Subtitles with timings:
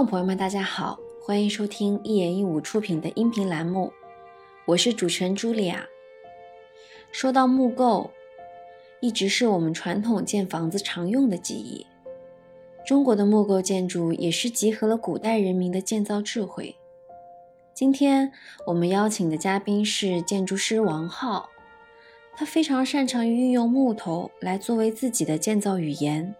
[0.00, 3.92] 众朋友们，大家好，欢迎收听一言一舞出品的音频栏目，
[4.64, 5.86] 我是主持人茱莉亚。
[7.12, 8.10] 说到木构，
[9.00, 11.86] 一直是我们传统建房子常用的技艺。
[12.86, 16.74] 中国的木构建筑也是集合了古代人民的建造智慧。
[17.74, 18.32] 今天
[18.68, 21.50] 我们邀请的嘉宾是建筑师王浩，
[22.34, 26.34] 他非常擅长于运用木头来作为自己的建造语言。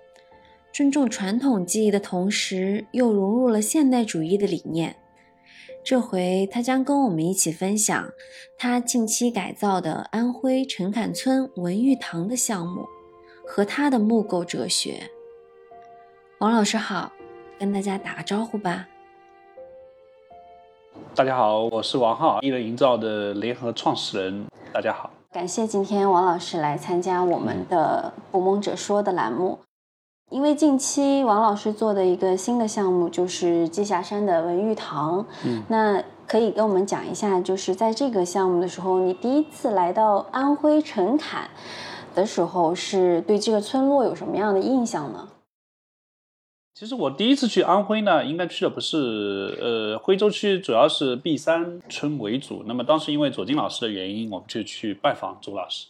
[0.73, 4.95] 尊重传统技艺的同时，又融入了现代主义的理念。
[5.83, 8.11] 这回他将跟我们一起分享
[8.57, 12.87] 他近期改造的安徽陈坎村文玉堂的项目
[13.47, 15.11] 和他的木构哲学。
[16.39, 17.11] 王老师好，
[17.59, 18.87] 跟大家打个招呼吧。
[21.17, 24.47] 大家好，我是王浩，一人营造的联合创始人。
[24.73, 29.59] 大家好，感谢今天王老师来参加我们的《捕梦者说》的栏目。
[30.31, 41.51] 因为近期王老师做的一个新的项目就是栖霞山的文玉堂，嗯，那可以跟我们讲一下，就是在这个项目的时候，你第一次来到安徽陈坎
[42.15, 45.29] 的时候，是对这个村落有什么样的印象呢？
[46.75, 52.63] 其实我第一次去安徽呢，应该去的不是呃徽州区，主要是璧山村为主。
[52.67, 55.89] 那么当时因为左金老师的原因，我们就去拜访左老师。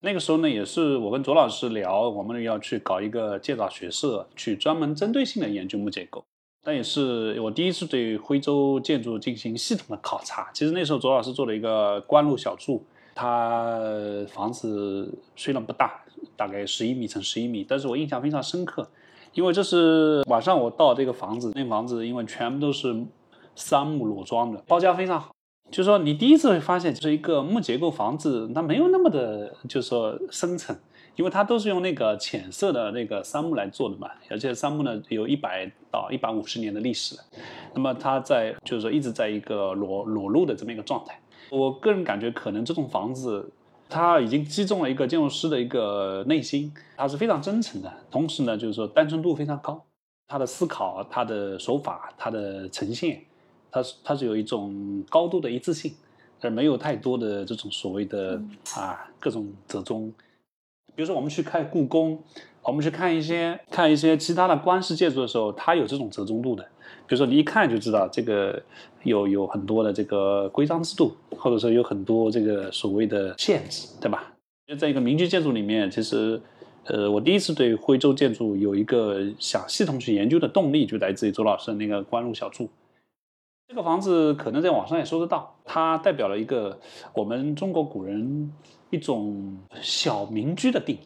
[0.00, 6.24] 那个时候呢，也是我跟左老师聊，我们要去搞一个建造学社，去专门针对性的研究木结构。
[6.62, 10.50] 但也是我第一次对徽州建筑进行系统的考察。
[10.52, 13.80] 其实那时候左老师做了一个官路小筑，他
[14.28, 16.04] 房子虽然不大，
[16.36, 18.88] 大概十一米乘十一米，但是我印象非常深刻，
[19.32, 23.06] 因为这是晚上我到这个房子，那房子因为全部都是
[23.54, 25.35] 杉木裸装的，包浆非常好。
[25.70, 30.74] 就是说，你第一次会发现，就是一个木结构房子，它没有那么的，就是说深层，
[31.16, 37.16] 因为它都是用那个浅色的那个杉木来做的嘛，而且杉木呢有一百到一百五十年的历史，
[37.74, 41.18] 那么它在就是说一直在一个裸裸露的这么一个状态。
[41.50, 43.50] 我个人感觉，可能这种房子，
[43.88, 49.84] 它已经击中了一个建筑师的一个内心，它是非常真诚的，同时呢，就是说单纯度非常高，
[50.28, 53.20] 他的思考、他的手法、他的呈现。
[53.70, 55.92] 它是它是有一种高度的一致性，
[56.40, 58.40] 而没有太多的这种所谓的
[58.74, 60.12] 啊各种折中。
[60.94, 62.18] 比如说我们去看故宫，
[62.62, 66.62] 我们去看一些看一些其他的官式建筑的时候，它有这种折中度的。
[67.06, 68.60] 比如说你一看就知道这个
[69.04, 74.32] 有有很多的这个规章制度，或者说有很多这个所谓的限制，对吧？
[74.78, 76.40] 在一个民居建筑里面，其实
[76.84, 82.68] 呃我第一次对徽州建筑有一个想系统去研究的动力，就来自于周老师的那个官路小筑。
[83.68, 86.78] 这个房子可能在网上也搜得到，它代表了一个
[87.12, 88.52] 我们中国古人
[88.90, 91.00] 一种小民居的定义。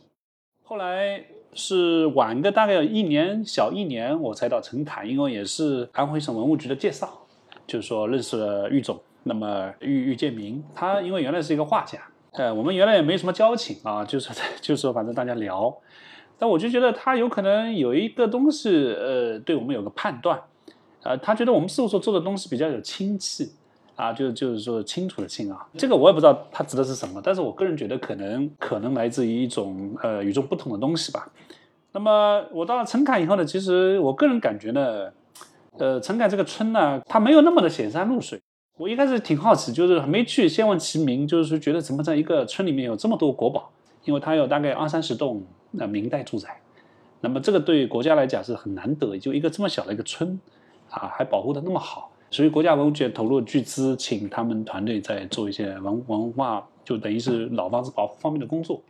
[0.62, 7.09] 后来是晚个大概一年小一年，我才到陈坎，因为也是安徽省文物局的介绍，
[7.66, 9.00] 就是说认识了郁总。
[9.22, 11.99] 那么郁郁建明，他因为原来是一个画家，
[12.32, 15.75] 呃，我们原来也没什么交情啊，就是 就是说反正大家聊，
[16.38, 20.43] 但我就觉得他有可能有一个东西，呃，对我们有个判断。
[21.03, 23.50] 呃，他觉得我们事务所做的东西比较有清气，
[23.97, 31.31] 啊，就就是说清楚的清啊，这个我也不知道他指的是什么，但是我个人觉得可能可能来自于一种呃与众不同的东西吧。
[31.93, 35.11] 那么我到了陈坎以后呢，其实我个人感觉呢，
[35.78, 38.41] 呃，陈坎这个村呢，它没有那么的显山露水。
[38.77, 43.71] 我一开始挺好奇，就是没去先问其名，就是说觉得怎么在一个村里面有这么多国宝，
[44.05, 46.61] 因为它有大概二三十栋那明代住宅，
[47.21, 50.38] 那么这个对国家来讲是很难得，就一个这么小的一个村。
[50.90, 58.82] 啊，还保护的那么好，所以国家文物局投入巨资，请他们团队在做一些文文化，就等于是老房子保护方面的工作。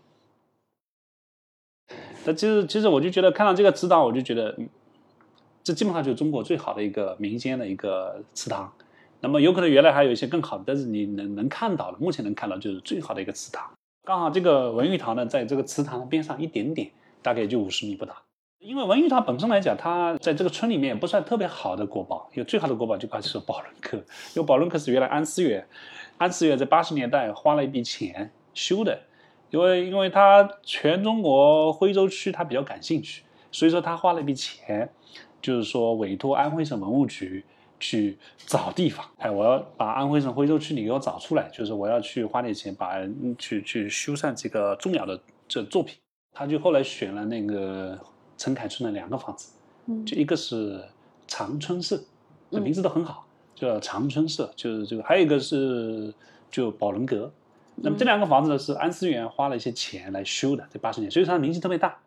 [2.24, 4.56] 那其实，其实我就觉得看到这个祠堂，我就觉得，
[5.62, 8.70] 这基本上就是中国最好的一个民间的一个祠堂。
[9.20, 13.70] 那么有可能原来还有一些更好的，但是你能能看到的，目前能看到就是最好的一个祠堂。
[14.04, 18.14] 刚好这个文玉堂呢，在这个祠堂的边上一点点，大概也就五十米不到。
[18.60, 25.66] 因为文玉它本身来讲，它在这个村里面也不算特别好的国宝，有最好的国宝就怕是宝轮科，因为宝轮科是原来安思远，
[26.18, 29.01] 安思远在八十年代花了一笔钱修的，
[29.48, 34.91] 因为因为他全中国徽州区他比较感兴趣，所以说他花了一笔钱，
[35.41, 37.42] 就是说委托安徽省文物局
[37.78, 42.97] 去找地方，哎，我要把安徽省徽州区你给我找出来，就是我要去花点钱把
[43.39, 45.18] 去去修缮这个重要的
[45.48, 45.97] 这作品，
[46.34, 47.98] 他就后来选了那个。
[48.41, 49.53] 陈凯村的两个房子，
[50.07, 50.83] 就一个是
[51.27, 52.03] 长春社，
[52.51, 56.10] 这名字都很好，叫长春社，就是这个，还有一个是
[56.51, 57.31] 就宝伦阁。
[57.83, 61.98] 那么这两个房子呢，是安思源花了一些钱来修的，这八十年，所以它名气特别大。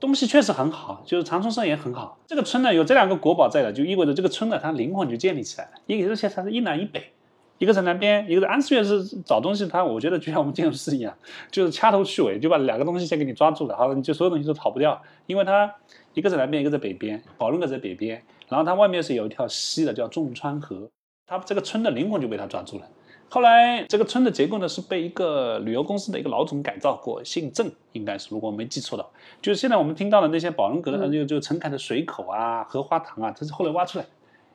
[0.00, 2.18] 东西确实很好，就是长春社也很好。
[2.26, 5.72] 这个村呢有这两个国宝在的，就意味着这个村呢它灵魂就建立起来了。
[5.86, 7.12] 因为而且它是一南一北，
[7.60, 11.14] 一个在南边，一个在安思岳是找东西，它我觉得就像我们建筑师一样，
[11.50, 15.70] 就是掐头去尾，就把两个东西先给你抓住了，好了，你就所有东西都逃不掉，因为它
[16.14, 20.88] 一个在南边，一个在北边，宝润阁在北边，然后它外面是有一条溪的，叫仲川河，
[21.26, 22.88] 它这个村的灵魂就被它抓住了。
[23.28, 29.06] 后来这个村的结构呢是被一个旅游公司的一个老总改造过，姓郑，应该是如果我没记错的，
[29.42, 34.06] 就是现在我们听到的那些宝龙阁的就就陈凯的水口啊、荷花塘啊，这是后来挖出来，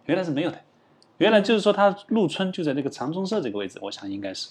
[0.07, 0.60] 原来是没有的，
[1.18, 4.50] 原来就是说它入村就在那个长春社这个位置，我想应该是。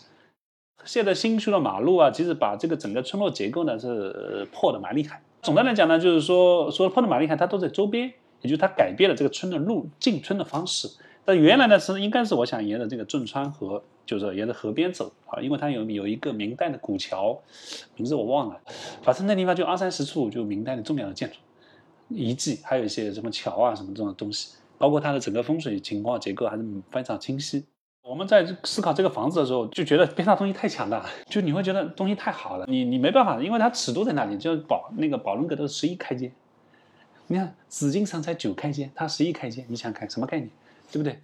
[0.85, 5.23] 现在新修的马路啊，其实把这个整个村落结构呢是破的蛮厉害。
[5.43, 8.13] 总的来讲呢，就是说说破的蛮厉害，它都在周边，
[8.43, 10.89] 也就是它改变了这个村的路进村的方式。
[11.25, 13.83] 但原来呢是应该是我想沿着这个镇川河。
[14.07, 17.41] 就是沿着河边走啊，因为它有有一个明代的古桥，
[17.97, 18.61] 名字我忘了，
[19.03, 21.37] 反正那地方就二三十处就明代的重要的建筑
[22.09, 27.65] 遗迹，还有一些什么桥啊什么这种东西，包括它的整个风水情况结构还是非常清晰。
[28.03, 36.31] 我们在思考这个房子的时候，就觉得边上东西太强大了，就你会觉得东西太好了，你你没办法，因为它尺度在那里，就宝那个宝龙阁都是十一开间，
[37.29, 40.51] 你看紫禁城才九开间，它十一开间，你想看什么概念，
[40.93, 41.19] 对不对？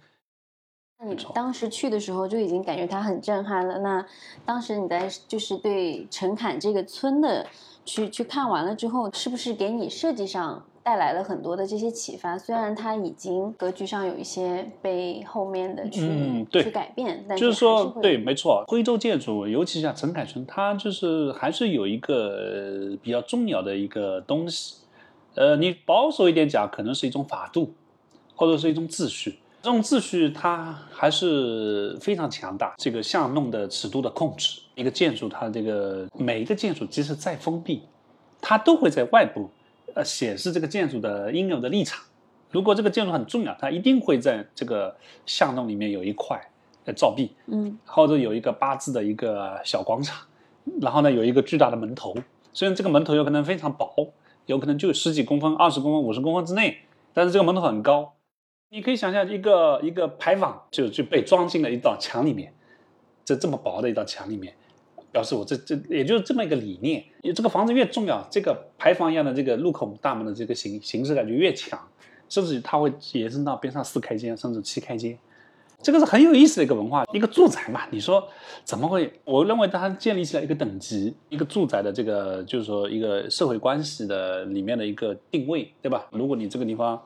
[0.97, 3.77] 那你当时去的时候就已经感觉它很震撼了。
[3.77, 4.03] 那
[4.43, 7.45] 当时你在就是对陈坎这个村的
[7.85, 12.37] 去去看完了之后，是不是给你设计上带来了很多的这些启发？
[12.37, 24.75] 虽然它已经格局上有一些被后面的去去改变，但就是说对，没错，徽州建筑，尤其像陈凯村，他就是还是有一个比较重要的一个东西。
[25.35, 27.73] 呃，你保守一点讲，可能是一种法度，
[28.35, 29.39] 或者是一种秩序。
[29.61, 32.73] 这种秩序它还是非常强大。
[32.77, 37.83] 这个巷弄的尺度的控制，一个建筑它这个每一个建筑即使再封闭，
[38.41, 39.49] 它都会在外部
[39.95, 42.03] 呃显示这个建筑的应有的立场。
[42.49, 44.95] 如果这个建筑很重要，它一定会在这个
[45.25, 46.37] 巷弄里面有一块
[46.85, 50.27] 呃照壁，嗯，或者有一个八字的一个小广场，
[50.81, 52.13] 然后呢有一个巨大的门头。
[52.51, 54.13] 虽然这个门头有可能非常薄，
[54.47, 56.79] 有可能就十几公分、二十公分、五十公分之内，
[57.13, 58.13] 但是这个门头很高。
[58.69, 62.53] 你可以想象一个一个牌坊就就被装进了一道墙里面，
[63.23, 64.53] 这这么薄的一道墙里面，
[65.11, 67.03] 表示我这这也就是这么一个理念。
[67.21, 71.79] 你这个房子越重要，这个牌坊一样的这个入口大门的这个形形式感就越强，
[72.29, 75.17] 甚至它会延伸到边上四开间甚至七开间，
[75.81, 77.03] 这个是很有意思的一个文化。
[77.13, 78.27] 一个住宅嘛，你说
[78.63, 79.11] 怎么会？
[79.25, 86.07] 我认为它建立起来一个等级，一个住宅的这个就是说一个社会关系的里面的一个定位，对吧？
[86.11, 87.01] 如果你这个地方。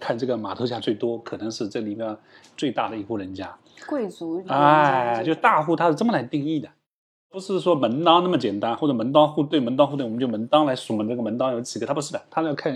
[0.00, 2.16] 看这个码头下最多，可能是这里面
[2.56, 3.54] 最大的一户人家，
[3.86, 6.70] 贵族哎，就大户，他是这么来定义的，
[7.34, 12.72] 不是说门当那么简单，或者门当户对，门当户对，我们就门当来数嘛，这个门当有几个，他不是的，他要看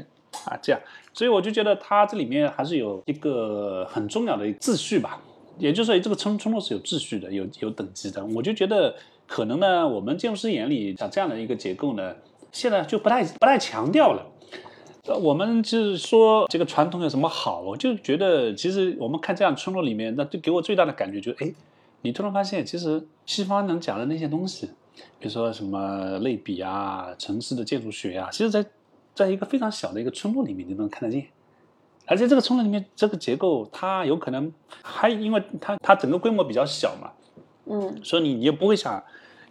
[0.47, 0.81] 啊这样，
[1.13, 5.21] 所以我就觉得他这里面还是有一个很重要的秩序吧，
[5.59, 8.93] 也就是说这个村村落是有秩序的，有有等级的，我就觉得
[9.29, 12.17] 可能呢，我们建筑师眼里像这样的一个结构呢，
[12.51, 14.27] 现在就不太不太强调了。
[15.23, 17.61] 我们就是说这个传统有什么好？
[17.61, 21.55] 我就觉得，其实我们看这样村落里面，那就给我最大的感觉就是，哎，
[22.03, 24.67] 你突然发现，其实西方能讲的那些东西，
[25.19, 28.65] 比如说什么类比啊、城市的建筑学啊，其实，在
[29.15, 31.27] 在一个非常小的一个村落里面，你都能看得见。
[32.07, 34.53] 而且这个村落里面，这个结构它有可能
[34.83, 37.11] 还因为它它整个规模比较小嘛，
[37.67, 39.03] 嗯，所以你你也不会像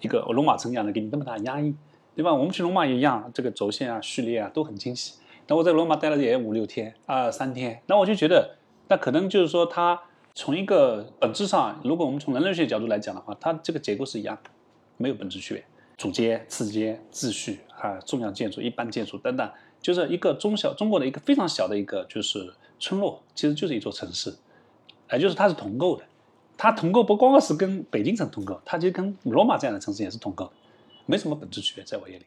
[0.02, 1.76] 一个罗马城一样的给你那么大压抑，
[2.16, 2.34] 对吧？
[2.34, 5.20] 我们去罗马也一样，这个轴线啊、序列啊都很精细。
[5.48, 7.82] 那我在罗马待了也五六天啊，三天。
[7.86, 10.02] 那我就觉得，那可能就是说，它
[10.38, 14.52] 从一个本质上，如果我们从人类学角度来讲的话，它这个结构是一样的，
[14.96, 15.66] 没有本质区别。
[15.98, 19.52] 主街、次街、秩序啊，重要建筑、一般建筑等等，
[19.82, 24.32] 就是一个中小中国的一个非常小的一个就是村落，其实就是一座城市，
[25.08, 26.04] 哎，就是它是同构的。
[26.56, 30.52] 它同构不光是跟北京城同构，它其实跟罗马这样的城市也是同构的，
[31.08, 32.26] 没什么本质区别，在我眼里。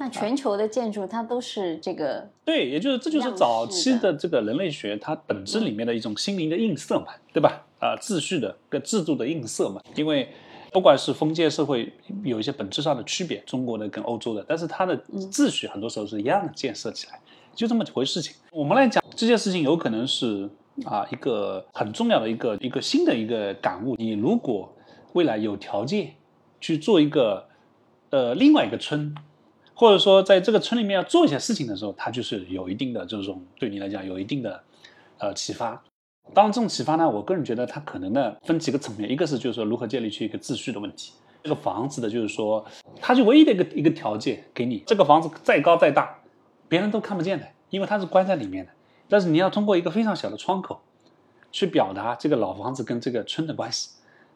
[0.00, 7.66] 那全球的建筑它都是这个，对，也就是这就是早期的这个人类学它本质里面的一种心灵的映射嘛，对吧？
[7.78, 9.78] 啊，秩序的跟制度的映射嘛。
[9.94, 10.26] 因为
[10.72, 11.92] 不管是封建社会
[12.24, 14.98] 有一些本质上的区别，中国的跟欧洲的，但是它的
[15.30, 17.20] 秩序很多时候是一样的建设起来，
[17.54, 18.34] 就这么回事情。
[18.52, 20.48] 我们来讲这件事情，有可能是
[20.86, 23.96] 啊一个很重要的一个一个新的一个感悟。
[23.96, 24.74] 你如果
[25.12, 26.14] 未来有条件
[26.58, 27.46] 去做一个
[28.08, 29.14] 呃另外一个村。
[29.80, 34.62] 或者说，在这个村里面要做一些事情的时候，它就是有一定的这种对你来讲有一定的
[35.16, 35.82] 呃启发。
[36.34, 41.14] 当然，这种启发呢，我个人觉得它可能呢分几个层面，一个是就是说如何建立起一个秩序的问题。
[41.42, 42.62] 这个房子的就是说，
[43.00, 46.14] 它就唯一的一个一个条件给你，这个房子再高再大，
[46.68, 48.72] 别人都看不见的，因为它是关在里面的。
[49.08, 50.78] 但是你要通过一个非常小的窗口，
[51.50, 53.88] 去表达这个老房子跟这个村的关系，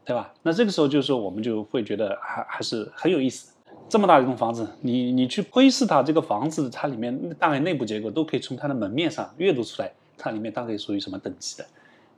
[0.07, 0.33] 对吧？
[0.43, 3.53] 那这个时候就是说，我们就会觉得还还是很有意思。
[3.89, 11.67] 这么大一栋房子，你你去窥视它这个房子，它里面大概内部结构都可以从它的门面上阅读出来，它里面大概属于什么等级的。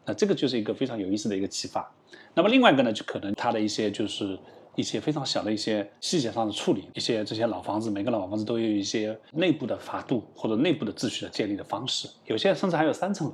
[0.05, 1.91] 那这个就是一个非常有意思的一个启发。
[2.33, 4.39] 那么另外一个呢，就可能它的一些就是
[4.75, 13.33] 一些非常小的一些细节上的处理，一些这些老房子，每个老房子都有一些内部的法度或者内部的秩序的建立的方式，有些甚至还有三层，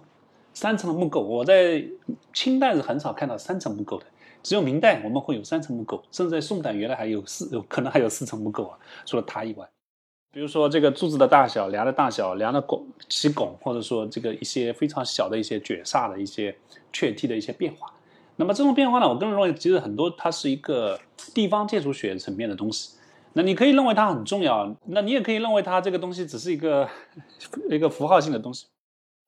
[0.54, 1.20] 三层的木构。
[1.20, 1.84] 我在
[2.32, 4.06] 清代是很少看到三层木构的，
[4.42, 9.68] 只有明代我们会有三层木构，甚至在宋代原来还有四，可能还有四层木构啊，除了它以外。
[10.32, 16.56] 比如说这个柱子的大小、梁的大小、梁的拱起拱，或者说这个一些非常小的一些卷煞的一些
[16.90, 17.92] 雀替的一些变化。
[18.36, 20.98] 那么这种变化呢，我个人认为其实很多它是一个
[21.34, 22.96] 地方建筑学层面的东西。
[23.34, 26.88] 那你可以认为它很重要，那你也可以认为它这个东西只是一个
[27.68, 28.66] 一个符号性的东西。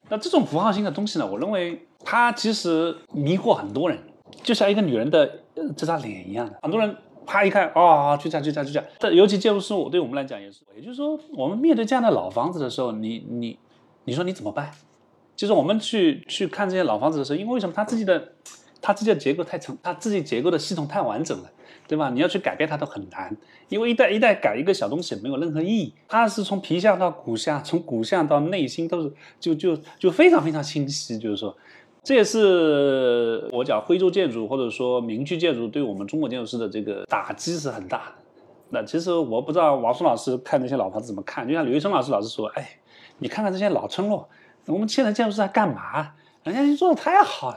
[0.09, 3.99] 那这种符号性的东西呢，我认为它其实迷惑很多人，
[4.43, 5.41] 就像一个女人的
[5.77, 6.97] 这张脸一样的，很多人。
[7.27, 8.87] 啪一看，啊，就这样，就这样，就这样。
[8.99, 10.61] 但尤其建筑师，我对我们来讲也是。
[10.77, 13.59] 也就是说，我们面对这样的老房子的时候，你你
[14.05, 14.71] 你说你怎么办？
[15.35, 18.33] 就是我们去去看这些老房子的时候，因为为什么它自己的
[18.83, 21.51] 它自己的结构太成，它自己结构的系统太完整了，
[21.89, 22.11] 对吧？
[22.11, 23.35] 你要去改变它都很难，
[23.71, 25.95] 因为一代一代改一个小东西没有任何意义。
[26.07, 29.11] 它是从皮相到骨相，从骨相到内心都是
[29.41, 31.57] 就就就非常非常清晰，就是说。
[32.05, 38.13] 这也是我讲徽州建筑或者说民居建筑对我们中国建筑师的这个打击是很大的。
[38.69, 42.69] 那其实我不知道王松老师看那些老房子怎么看，就像刘一生老师老是说，哎，
[43.19, 44.29] 你看看这些老村落，
[44.67, 46.13] 我们现在建筑师在干嘛？
[46.43, 47.57] 人家做的太好了，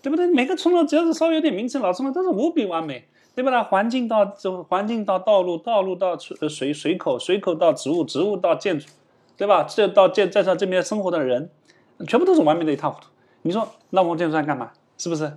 [0.00, 0.28] 对不对？
[0.28, 3.60] 每个村落只要是稍微有点名气，老村落都是无比完美，对不对？
[3.62, 8.86] 环境到这环境到道路，道路到水水口，水口到植物，植物到建筑，
[9.36, 9.64] 对吧？
[9.64, 11.50] 这到建在上这边生活的人，
[12.06, 13.08] 全部都是完美的一塌糊涂。
[13.42, 14.70] 你说那我们建筑师干嘛？
[14.96, 15.32] 是不是？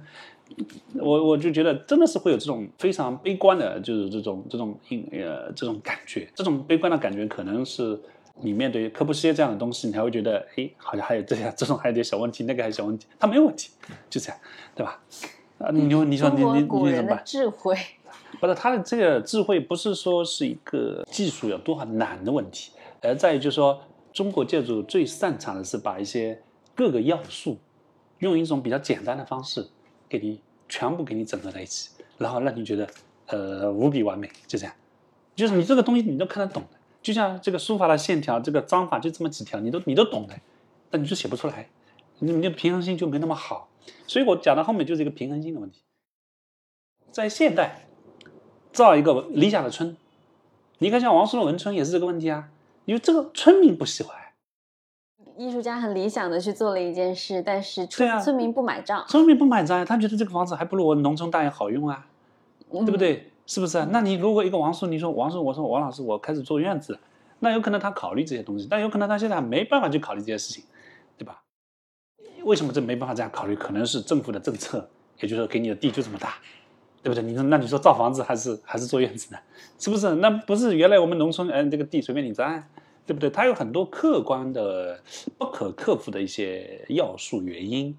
[0.95, 4.77] 我我就觉得真的是会有这种非常悲观的，就是这种这种
[5.13, 6.27] 呃这种感觉。
[6.35, 7.97] 这种悲观的感觉，可能是
[8.41, 13.69] 你面对科布西耶这样的东西，你才会觉得，哎，好像还有这样这种还有点小问题，那个还有小问题，他没有问题，
[14.09, 14.37] 就这样，
[14.75, 14.99] 对吧？
[15.59, 17.21] 啊，你你说你你你怎么办？
[17.23, 17.77] 智慧
[18.41, 23.79] 不是他的这个智慧，不是说是一个技术有多少难的问题，而在于就是说，
[24.11, 26.41] 中国建筑最擅长的是把一些
[26.75, 27.57] 各个要素。
[28.21, 29.67] 用一种比较简单的方式，
[30.07, 32.87] 给你全部给你整合在一起，然后让你觉得，
[33.25, 34.73] 呃，无比完美，就这样。
[35.35, 40.39] 就是你这个东西你都看得懂的，就像这个书法的线条，这个章法就这么几条，你都你都懂的，
[40.89, 41.69] 但你就写不出来，
[42.19, 43.69] 你你的平衡性就没那么好。
[44.05, 45.81] 所以我讲到后面就是一个平衡性的问题。
[47.11, 47.87] 在现代
[48.71, 49.97] 造一个理想的村，
[50.77, 52.49] 你看像王叔的文村也是这个问题啊，
[52.85, 54.20] 因为这个村民不喜欢。
[55.41, 59.03] 艺术家很理想的去做了一件事，但是村村民不买账。
[59.07, 62.05] 村民不买账，他觉得这个房子还不如我农村大爷好用啊，
[62.69, 63.31] 对不对？
[63.47, 63.83] 是不是？
[63.87, 66.99] 那你如果一个王叔，你说王叔，我说王老师，我开始做院子，
[67.39, 70.63] 那有可能他考虑这些东西，但有可能他现在没办法去考虑这些事情，
[71.17, 71.41] 对吧？
[72.43, 73.55] 为什么这没办法这样考虑？
[73.55, 74.87] 可能是政府的政策，
[75.19, 76.35] 也就是说给你的地就这么大，
[77.01, 77.23] 对不对？
[77.23, 79.39] 你说那你说造房子还是还是做院子呢？
[79.79, 80.13] 是不是？
[80.15, 82.69] 那不是原来我们农村，嗯，这个地随便你占。
[83.05, 83.29] 对不对？
[83.29, 85.01] 它有很多客观的、
[85.37, 87.97] 不可克服的一些要素原因，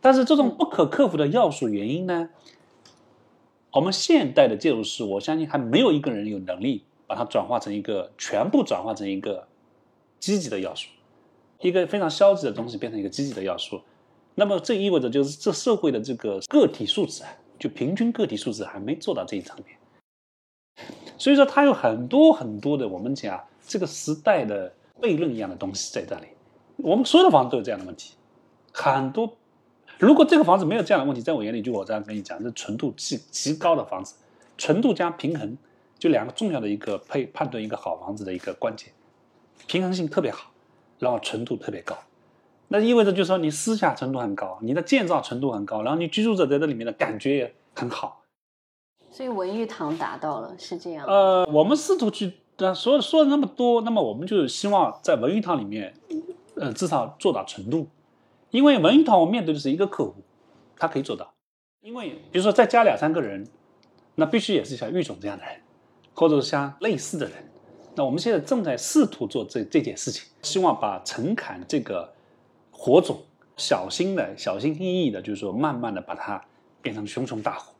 [0.00, 2.30] 但是这种不可克服的要素原因呢，
[3.72, 9.46] 我们现代的建筑师，我相信还没有一个人有能力把它转化成一个全部转化成一个
[10.18, 10.88] 积极的要素，
[11.60, 13.82] 一个非常消极的东西变成一个积极的要素。
[14.36, 19.76] 那么这意味着就是这社会的这个个体素质啊，就平均个体素质还没做到这一层面。
[21.18, 23.38] 所以说，它有很多很多的我们讲。
[23.70, 26.26] 这个时代的悖论一样的东西在这里，
[26.78, 28.14] 我们所有的房子都有这样的问题，
[28.72, 29.36] 很多。
[29.96, 34.16] 如果这个房子没有这样的问题，在我眼里，就我这样跟你讲，是纯度极极高的房子，
[34.58, 35.56] 纯度加平衡，
[36.00, 38.92] 就两个重要的一个配判断一个好房子的一个关键，
[39.68, 40.50] 平衡性特别好，
[40.98, 41.96] 然后纯度特别高，
[42.66, 48.24] 那意味着就是说你私下纯度很高，你的建造纯度很高，然后你居住者在这里面的感觉也很好。
[49.12, 51.06] 所以文玉堂达到了，是这样。
[51.06, 52.39] 呃，我们试图去。
[52.60, 55.94] 那说说了那么多，那么我们就是希望在文玉堂里面，
[56.56, 57.88] 呃，至少做到纯度，
[58.50, 60.16] 因为文玉堂我面对的是一个客户，
[60.76, 61.32] 他可以做到。
[61.80, 63.48] 因为比如说再加两三个人，
[64.16, 65.62] 那必须也是像玉总这样的人，
[66.14, 67.34] 或者是像类似的人。
[67.94, 72.12] 那我们现在正在试图做这这件事情，希望把陈侃这个
[72.70, 73.22] 火种，
[73.56, 76.44] 小心的、小心翼翼的，就是说慢慢的把它
[76.82, 77.72] 变成熊熊大火。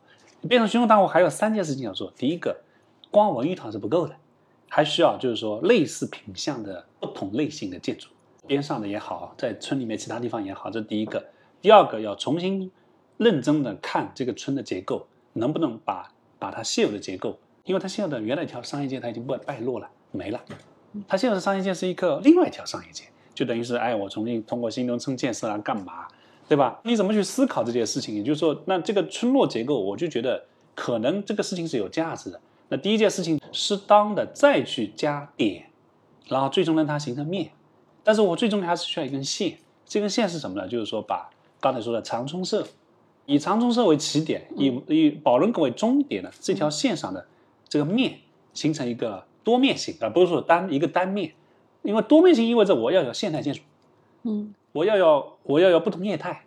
[0.49, 2.11] 变成熊熊大火还有三件事情要做。
[2.17, 2.61] 第一个，
[3.11, 4.15] 光文玉堂是不够的。
[4.73, 8.07] 还需要就是说类似品相的不同类型的建筑，
[8.47, 11.21] 边上的也好，在村里面其他地方也好，这是第一个。
[11.61, 12.71] 第二个要重新
[13.17, 16.09] 认真的看这个村的结构，能不能把
[16.39, 20.39] 把它现有的结构，因为它现有的原来一条商业街它已经败败落了，没了。
[21.05, 23.03] 它现在的商业街是一个另外一条商业街，
[23.35, 26.07] 就等于是哎，我重新通过新农村建设啊，干嘛，
[26.47, 26.79] 对吧？
[26.85, 28.15] 你怎么去思考这件事情？
[28.15, 30.41] 也就是说，那这个村落结构，我就觉得
[30.73, 32.39] 可能这个事情是有价值的。
[32.71, 35.65] 那第一件事情，适当的再去加点，
[36.29, 37.51] 然后最终让它形成面。
[38.01, 40.65] 但是我最终还是需要一根线，这根线是什么呢？
[40.69, 42.65] 就是说把刚才说的长春社，
[43.25, 47.27] 以长春社为起点，以以宝轮阁为终点的这条线上的
[47.67, 48.19] 这个面，
[48.53, 49.25] 形成一个。
[49.43, 51.33] 多面性而不是说单一个单面，
[51.81, 53.61] 因为多面性意味着我要有现代建筑，
[54.21, 56.43] 嗯，我要有我要有不同业态，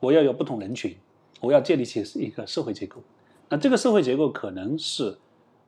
[0.00, 0.96] 我要有不同人群，
[1.40, 3.02] 我要建立起一个社会结构。
[3.50, 5.18] 那这个社会结构可能是，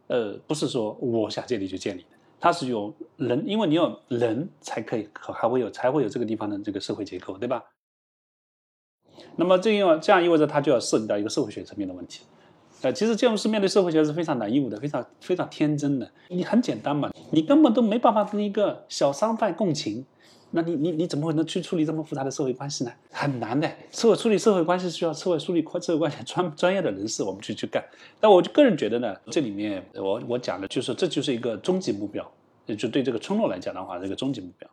[0.09, 7.65] 呃，不是说我想建立就建立的，它是有人，因为你有人才可以，还会有才会有这个地方的这个社会结构，对吧？
[9.37, 12.25] 那么这样这样意味着它就要涉及到一个社会学层面的问题。
[12.83, 16.11] 呃，其实建筑师面对社会学是非常难义务的，非常非常天真的。
[16.29, 20.05] 你很简单嘛，你根本都没办法跟一个小商贩共情，
[20.53, 22.93] 那你你你怎么可能去处理这么复杂的社会关系呢？
[23.11, 23.69] 很难的。
[23.91, 27.83] 社会处理社会关系需要社会处理社会关系专专业的人士，我们去去干。
[28.21, 32.31] 但我就个人觉得呢，这里面我我讲的就是这就是一个终极目标，
[32.79, 34.69] 就对这个村落来讲的话，这个终极目标。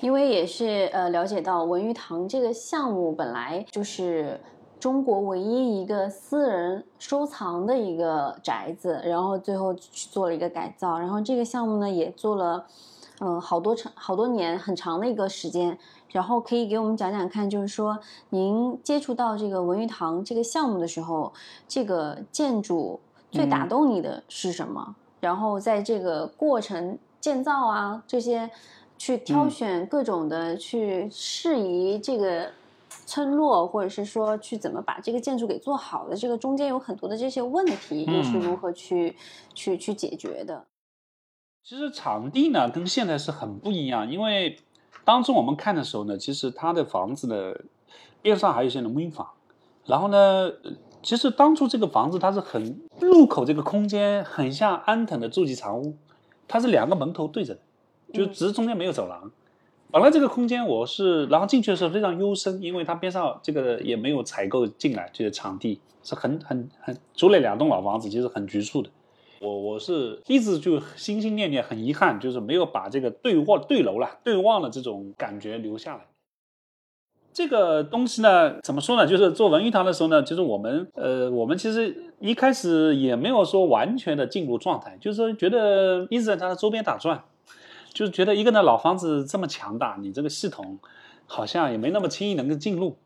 [0.00, 4.40] 因为也是呃了解到文玉堂这个项目本来就是。
[4.78, 12.62] 中国唯一一个私人收藏的一个宅子，然后最后去做了一个改造，然后这个项目呢也做了，
[13.20, 15.78] 嗯，好多长好多年很长的一个时间，
[16.10, 17.98] 然后可以给我们讲讲看，就是说
[18.30, 21.32] 您接触到这个文玉堂这个项目的时候，
[21.66, 24.94] 这个建筑最打动你的是什么？
[25.20, 28.50] 然后在这个过程建造啊这些，
[28.98, 32.50] 去挑选各种的去适宜这个。
[33.04, 39.14] 村落，或者是说去怎么把这个建筑给做好的，这个中间有很多的这些问题，又是如何去
[39.54, 40.64] 去去解决的？
[41.68, 44.56] 其实场地呢跟现在是很不一样，因为
[45.04, 47.52] 当初我们看的时候呢，其实它的房子呢
[48.22, 49.30] 边上还有一些农民房，
[49.84, 50.52] 然后呢，
[51.02, 55.96] 其实当初这个房子它是很入口这个空间很像安藤的筑基长屋，
[56.46, 57.60] 它是两个门头对着的，
[58.12, 59.32] 就只是中间没有走廊。
[59.90, 68.88] 本来这个空间我是，然后进去的时候非常幽深，因为它边上这个也没有采购进来，这个场地是很很很，租了两栋老房子，其实很局促的。
[69.40, 76.06] 我我是一直就心心念念，很遗憾，就是没有把这个对望对楼了对望的这种感觉留下来。
[77.32, 79.06] 这个东西呢，怎么说呢？
[79.06, 87.24] 就是做文娱堂的时候呢，其实我们呃，我们其实一开始也没有说完全的进入状态，就是说觉得一直在它的周边打转。
[87.92, 90.78] 就是觉得一个呢老房子这么强大，你这个系统
[91.24, 92.96] 好像也没那么轻易能够进入。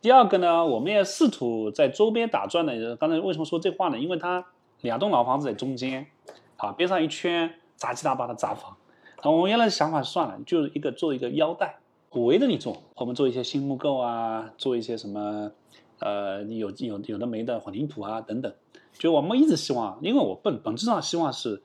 [0.00, 2.94] 第二个呢，我们也试图在周边打转的。
[2.94, 3.98] 刚才为什么说这话呢？
[3.98, 4.46] 因为它
[4.80, 6.06] 两栋老房子在中间，
[6.56, 8.76] 啊，边上一圈杂七杂八的杂房。
[9.22, 11.78] 啊，我们原来的想法算了，就是一个做一个腰带
[12.10, 12.82] 围着你做。
[12.96, 15.50] 我们做一些新木构啊，做一些什么
[15.98, 18.52] 呃有有有的没的混凝土啊等等。
[18.98, 21.62] 就我们一直希望，因为我本本质上希望是，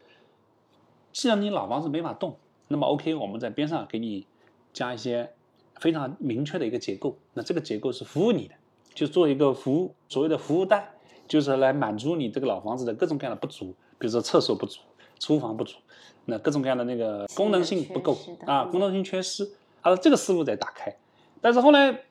[1.13, 2.37] 既然你老房子没法动。
[2.67, 4.25] 那么 OK，我们在边上给你
[4.71, 5.33] 加一些
[5.75, 8.55] 非常明确的一个结构，那这个结构是服务你的，
[8.93, 10.93] 就做一个服务，所谓的服务带，
[11.31, 14.81] 就是来满足你这个老房子的各种各样的不足，比如说厕所不足、
[15.17, 15.77] 厨房不足，
[16.25, 20.93] 那各种各样的那个功能性不够啊，功能性缺失，啊，这个思路在打开。
[21.39, 22.01] 但是后来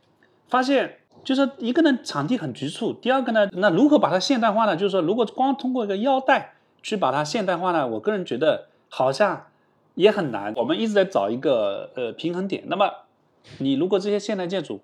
[0.48, 4.74] 发现，就是一个呢场地很局促，第二个呢，那如何把它现代化呢？
[4.74, 9.46] 就是说，如果光通过一个腰带去把它现代化呢，我个人觉得好像。
[9.96, 12.62] 也很难，我们一直在找一个呃平衡点。
[12.68, 12.90] 那么，
[13.58, 14.80] 你如果这些现代建筑，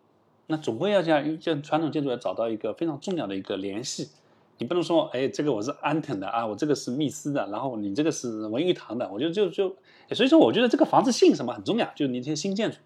[0.49, 4.11] 那总归要像像传统建筑要找到一个非常重要的一个联系。
[4.59, 9.75] 你不能说，哎，这个我是安藤的啊，我这个是密斯的，然后你这个是文玉堂的，我就就就，
[10.13, 12.79] 所以说我觉得这个房子姓什么很重要，就是你这些新建筑，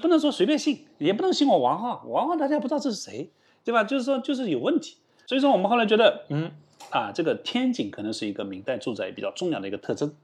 [0.00, 3.30] 不能说随便姓，也不能姓我王浩，王浩大家不知道这是谁，
[3.64, 3.84] 对吧？
[3.84, 4.96] 就是说就是有问题。
[5.26, 6.50] 所以说我们后来觉得，嗯
[6.90, 10.14] 啊，这个天井可能是一个明代住宅比较重要的一个特征。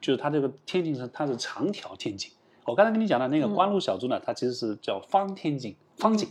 [0.00, 2.30] 就是它这个天井是它是长条天井，
[2.66, 6.28] 我刚才跟你讲的那个关路小筑呢，它其实是叫方天井、方井，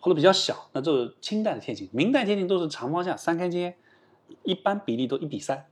[0.00, 1.88] 或者比较小，那就是清代的天井。
[1.92, 3.76] 明代天井都是长方向三开间，
[4.42, 5.66] 一般比例都一比三。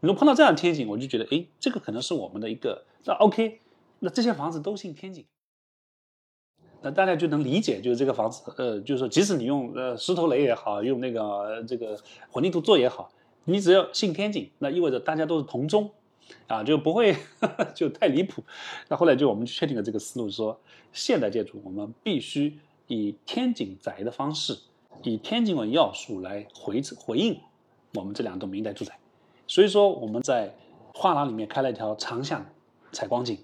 [0.00, 3.60] 如果碰到这样的天井，我就觉得，哎，这个可能是我们的一个那 OK，
[3.98, 5.24] 那这些房子都姓天井，
[6.82, 11.98] 那大家就能理解，就是这个房子，呃，就是说，即使你用呃石头垒也好，用那个这个
[12.30, 13.10] 混凝土做也好。
[13.44, 15.90] 你只要信天井，那意味着大家都是同宗，
[16.46, 17.16] 啊，就不会
[17.74, 18.44] 就太离谱。
[18.88, 20.60] 那后来就我们确定了这个思路，说
[20.92, 22.58] 现代建筑我们必须
[22.88, 24.58] 以天井宅的方式，
[25.04, 27.40] 以天井为要素来回回应
[27.94, 28.98] 我们这两栋明代住宅。
[29.46, 30.52] 所以说我们在
[30.92, 32.44] 画廊里面开了一条长巷
[32.90, 33.38] 采光井，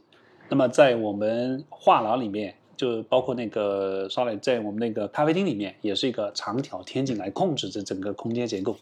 [0.48, 2.56] 那么在我们画廊里面。
[2.76, 8.76] 就包括那个 sorry，在我们那个咖啡厅里面，也是一个长条天井来控制这整个空间结构。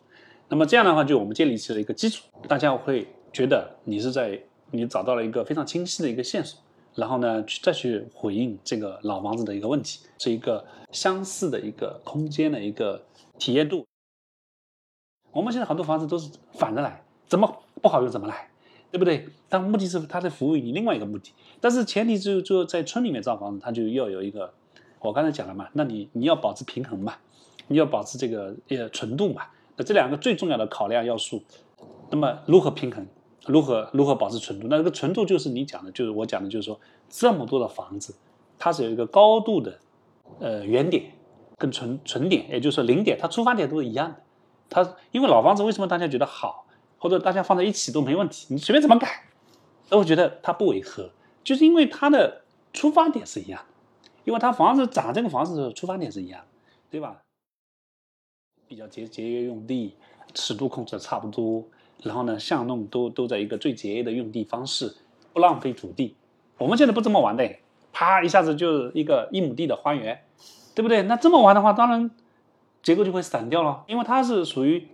[0.48, 6.58] 那么这样的话，就我们建立起了一个基础，大家会觉得你是在你找到了一个非常清晰的一个线索，
[6.94, 13.04] 然后呢，去再去回应这个老房子的一个问题，是一个相似的一个空间的一个
[13.38, 13.86] 体验度。
[15.32, 18.48] 我们现在很多房子都是反着来，怎么不好用怎么来。
[18.92, 19.26] 对不对？
[19.48, 24.52] 但目的是它在服务于你另外一个目的，但是前提就就在村里面造房子，它就要有一个，
[25.00, 27.14] 我刚才讲了嘛，那你你要保持平衡嘛，
[27.68, 29.44] 你要保持这个呃纯度嘛，
[29.78, 31.42] 那这两个最重要的考量要素，
[32.10, 33.06] 那么如何平衡，
[33.46, 34.66] 如何如何保持纯度？
[34.68, 36.78] 那这个纯度就是你讲的，就是我讲的，就是说
[37.08, 38.14] 这么多的房子，
[38.58, 39.78] 它是有一个高度的
[40.40, 41.12] 呃原点
[41.58, 44.20] 跟纯纯点，也就是说零点，它出发点都是一样的，
[44.70, 46.66] 它因为老房子为什么大家觉得好？
[46.98, 49.24] 或者大家放在一起都没问题，你随便怎么改，
[49.88, 51.10] 都会觉得它不违和，
[51.42, 53.60] 就是因为它的出发点是一样，
[54.24, 56.44] 因为它房子涨这个房子的出发点是一样，
[56.88, 57.20] 对吧？
[58.68, 59.96] 比较节节约用地，
[60.32, 61.64] 尺度控制的差不多，
[62.02, 64.94] 然后呢，巷弄都都在一个最节约的用地方式，
[65.32, 66.14] 不浪费土地。
[66.58, 67.48] 我们现在不这么玩的，
[67.92, 70.22] 啪一下子就一个一亩地的花园，
[70.74, 71.02] 对不对？
[71.04, 72.10] 那这么玩的话，当然
[72.82, 74.86] 结构就会散掉了，因为它是属于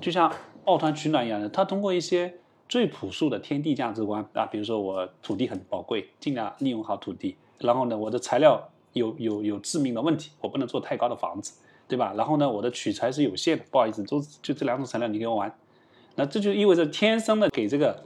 [0.00, 0.32] 就像。
[0.64, 2.34] 抱团取暖一样的，它通过一些
[2.68, 7.38] 最朴素的天地价值观啊，比如说我土地很宝贵，尽量利用好土地。
[7.56, 11.54] 然后呢，我的材料有有有致命的问题，我不能做太高的房子，
[11.88, 12.12] 对吧？
[12.18, 15.50] 然后呢，我的取材是有限的，不好意思，就就这两种材料你给我玩。
[16.18, 18.04] 那这就意味着天生的给这个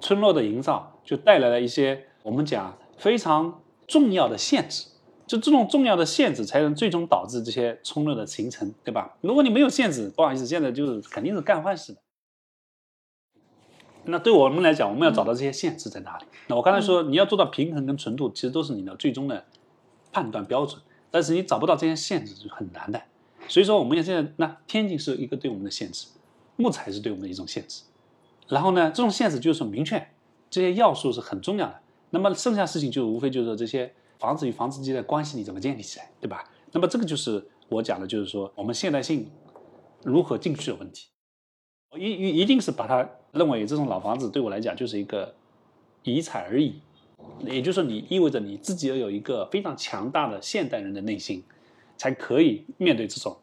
[0.00, 4.88] 村落的营造就带来了一些我们讲非常重要的限制。
[5.26, 9.16] 就这种重要的限制，才能最终导致这些村落的形成，对吧？
[9.22, 12.00] 如果你没有限制，不好意思，现在就是肯定是干坏事的。
[14.04, 16.26] 那对我们来讲，我们要找到这些限制在哪里？
[16.48, 19.46] 那我刚才说，你要做到平衡跟纯度，其实都是你的最终的
[20.12, 20.82] 判断标准。
[21.10, 23.00] 但是你找不到这些限制是很难的。
[23.48, 26.08] 所以说，我们现在那天津是一个对我们的限制，
[26.56, 27.82] 木材是对我们的一种限制。
[28.48, 30.08] 然后呢，这种限制就是说明确
[30.50, 31.80] 这些要素是很重要的。
[32.10, 33.92] 那么剩下事情就无非就是这些。
[34.16, 36.48] 房子与房子之间的关系你怎么建立起来，对吧？
[36.72, 39.28] 那么这个就是我讲的，就是说我们现代性
[40.02, 41.08] 如何进去的问题。
[41.98, 45.34] 一一一定是把它认为这种老房子对我来讲就是一个
[46.04, 46.80] 遗产而已，
[47.44, 51.42] 也就是说你意味着你自己要有一个非常强大的现代人的内心，
[51.98, 53.36] 才可以面对这种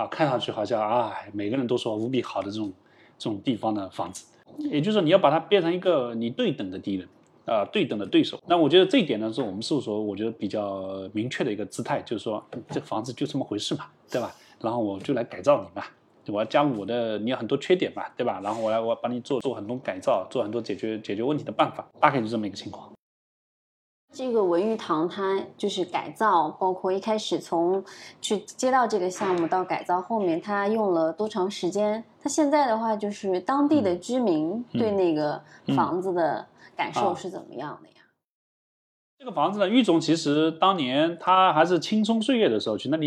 [0.00, 2.72] 啊看上去好像啊每个人都说无比好的这种
[3.18, 4.24] 这种地方的房子。
[4.58, 7.08] 也就是说你要把它变成一个你对等的敌人。
[7.46, 8.38] 啊，对等的对手。
[8.46, 14.32] 那我觉得这一点呢，是我们事务所我觉得比较明确的一个姿态，就是说这房子就这么回事嘛，对吧？
[14.60, 15.84] 然后我就来改造你嘛，
[16.28, 18.40] 我要加入我的，你有很多缺点嘛，对吧？
[18.44, 22.88] 然后我来我帮你做做很多改造，做很多解决解决问题的办法，大概就这么一个情况。
[24.12, 27.84] 这个文玉堂它就是改造，包括一开始从
[28.20, 32.04] 去接到这个项目到改造后面，它用了多长时间？
[32.22, 35.42] 它现在的话就是当地的居民对那个
[35.76, 36.46] 房子的。
[36.76, 37.94] 感受是怎么样的呀？
[39.18, 43.06] 这个房子呢，玉总其实当年他还是青葱岁月的时候去那里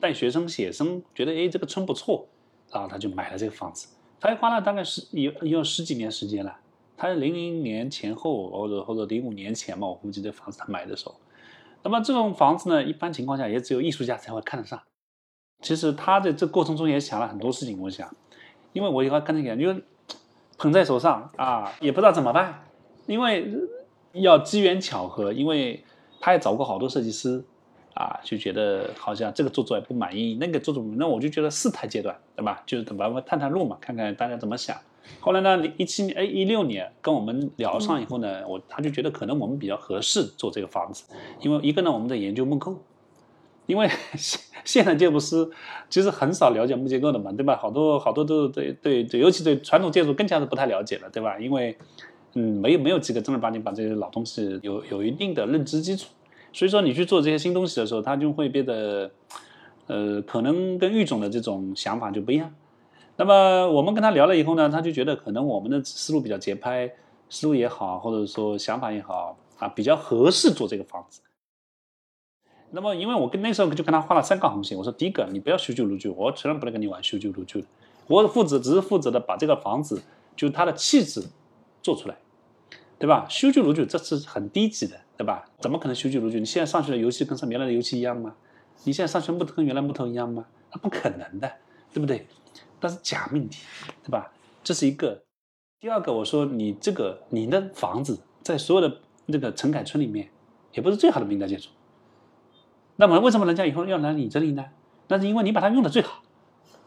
[0.00, 2.28] 带学生写生，觉得哎这个村不错，
[2.70, 3.88] 然后他就买了这个房子。
[4.20, 6.58] 他花了大概是有有十几年时间了。
[6.98, 11.14] 他是零零年前后或者或者零五年前嘛，我估计这房子他买的时候。
[11.84, 14.82] 那么这种房子呢，一般情况下也只有艺术家才会看得上。
[15.62, 18.12] 其实他在这过程中也想了很多事情，我想，
[18.72, 19.80] 因为我以后跟他讲，就
[20.58, 22.64] 捧在手上啊，也不知道怎么办。
[23.06, 23.48] 因为
[24.12, 25.84] 要机缘巧合，因为
[26.20, 27.44] 他也找过好多设计师，
[27.94, 32.62] 啊，就觉得好像这个做做也不满意，那个做做，那我就觉得试探阶段，对吧？
[32.66, 34.76] 就是等咱们探探路嘛，看看大家怎么想。
[35.20, 41.04] 后来呢，一七年哎一六年跟我们聊上以后呢，我他就觉得可能我们比较合适做这个房子，
[41.42, 42.76] 因为一个呢我们在研究木构，
[43.66, 45.48] 因为 现现代建筑师
[45.90, 47.56] 其实很少了解木结构的嘛，对吧？
[47.56, 51.38] 好多好多都对对对，尤其对传统建筑更加是不太了解了，对吧？
[51.38, 51.76] 因为
[52.34, 56.08] 嗯，没有没有几个正儿八经把这些老东西有有一定的认知基础，
[56.52, 59.10] 所以说你去做这些新东西的时候，它就会变得，
[59.86, 62.54] 呃，可能跟玉总的这种想法就不一样。
[63.20, 66.88] 那么我们跟他聊了以后呢，他就觉得可能我们的思路比较节拍，
[67.28, 71.20] 思路也好，或者说想法也好啊，比较合适做这个房子。
[72.70, 77.66] 那么因为我跟那时候就跟他画了三个红线，我说第一个你不要修旧如旧，我从来不能跟你玩修旧如旧的。
[78.06, 80.00] 我负责只是负责的把这个房子
[80.36, 81.24] 就它的气质
[81.82, 82.16] 做出来，
[83.00, 83.26] 对吧？
[83.28, 85.44] 修旧如旧这是很低级的，对吧？
[85.58, 86.38] 怎么可能修旧如旧？
[86.38, 88.36] 你现在上去的油漆跟上原来的油漆一样吗？
[88.84, 90.46] 你现在上去木头跟原来木头一样吗？
[90.72, 91.50] 那不可能的，
[91.92, 92.28] 对不对？
[92.80, 93.62] 那是假命题，
[94.04, 94.32] 对吧？
[94.62, 95.22] 这是一个。
[95.80, 100.28] 第二个，我说你这个你的房子在所有的那个城改村里面，
[100.72, 101.68] 也不是最好的明代建筑。
[102.96, 104.64] 那么为什么人家以后要来你这里呢？
[105.06, 106.22] 那是因为你把它用的最好。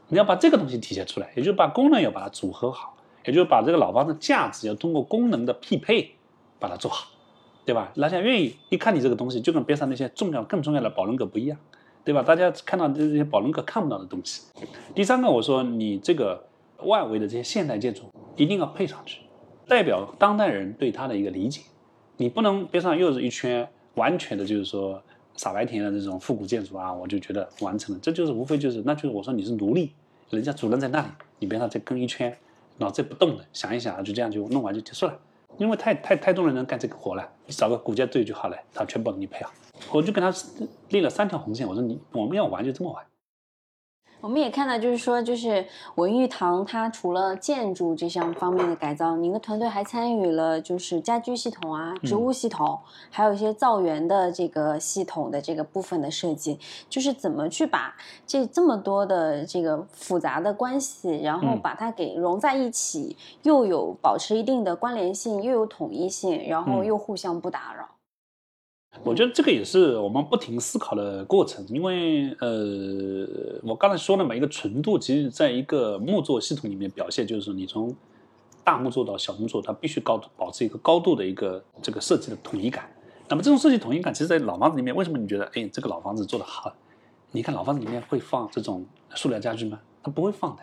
[0.09, 6.15] 你要把这个东西体现出来，也就是把功能要把它组合好，也就是把这个老房子价值要通过功能的匹配
[6.59, 7.11] 把它做好，
[7.63, 7.93] 对吧？
[7.95, 11.57] 人家愿意一看你这个东西，就跟边上那些重要更重要的宝轮阁不一样，
[12.03, 12.23] 对吧？
[12.23, 14.43] 大家看到这些宝轮阁看不到的东西。
[14.95, 16.43] 第三个，我说你这个
[16.83, 18.03] 外围的这些现代建筑
[18.35, 19.21] 一定要配上去，
[19.67, 21.61] 代表当代人对它的一个理解。
[22.17, 25.01] 你不能边上又是一圈完全的，就是说
[25.35, 27.99] 傻白甜的这种复古建筑啊，我就觉得完成了。
[28.01, 29.91] 这就是无非就是，那就是我说你是奴隶。
[30.29, 31.07] 人家主人在那里，
[31.39, 32.35] 你边上再跟一圈，
[32.77, 35.19] 脑子不动的想一想，就这样就弄完就结束了。
[35.57, 39.51] 因为太太太多人能干这个活了，你找个骨架队就好了，他全部给你配好。
[39.91, 40.31] 我就跟他
[40.89, 43.05] 立了三条红线，我说你我们要玩就这么玩。
[44.21, 45.65] 我们也看到，就是说，就是
[45.95, 52.77] 文玉堂，它除了建筑这项方面的改造，您的团队还参与了就是家居系统啊、植物系统，
[53.09, 57.95] 还有一些造园的这个系统的这个部分的设计，就是怎么去把
[58.27, 67.89] 这这么多的这个复杂的关系，然后把它给融在一起，又有保持一定的关联性，又有统一性，然后又互相不打扰。
[69.03, 73.25] 我觉得这个也是我们不停思考的过程，因为呃，
[73.63, 77.95] 我刚才说了嘛，一个纯度，其实在一个木作系统里面表现，就是你从
[78.63, 82.91] 大木作到小木作，它必须高度保持一个高度的一个这个设计的统一感。
[83.27, 86.71] 那么这种设计统一感，其实，在老房子里面，为什么你觉得哎，这个老房子做的好？
[87.31, 89.79] 你看老房子里面会放这种塑料家具吗？
[90.03, 90.61] 它不会放的，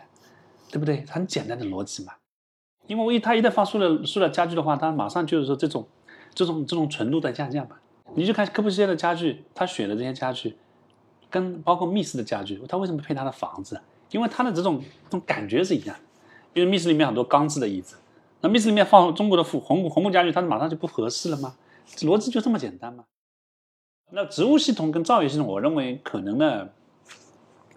[0.71, 1.03] 对不对？
[1.09, 2.13] 很简单的逻辑嘛。
[2.85, 5.87] 因为一它一旦放塑料塑料家具的话，它马上就是说这种
[6.33, 7.75] 这种这种纯度在下降嘛。
[8.15, 10.57] 你就看科布西耶的家具，他选的这些家具，
[11.29, 13.79] 跟包括密室的家具，他为什么配他的房子？
[14.11, 15.95] 因为他的这种这种感觉是一样。
[16.55, 17.95] 因为密室里面很多钢制的椅子，
[18.41, 21.55] 那密室里面放中国的红红红木家具，它马上就不合适了吗？
[21.99, 23.05] 逻辑就这么简单吗？
[24.11, 26.67] 那植物系统跟造园系统，我认为可能呢，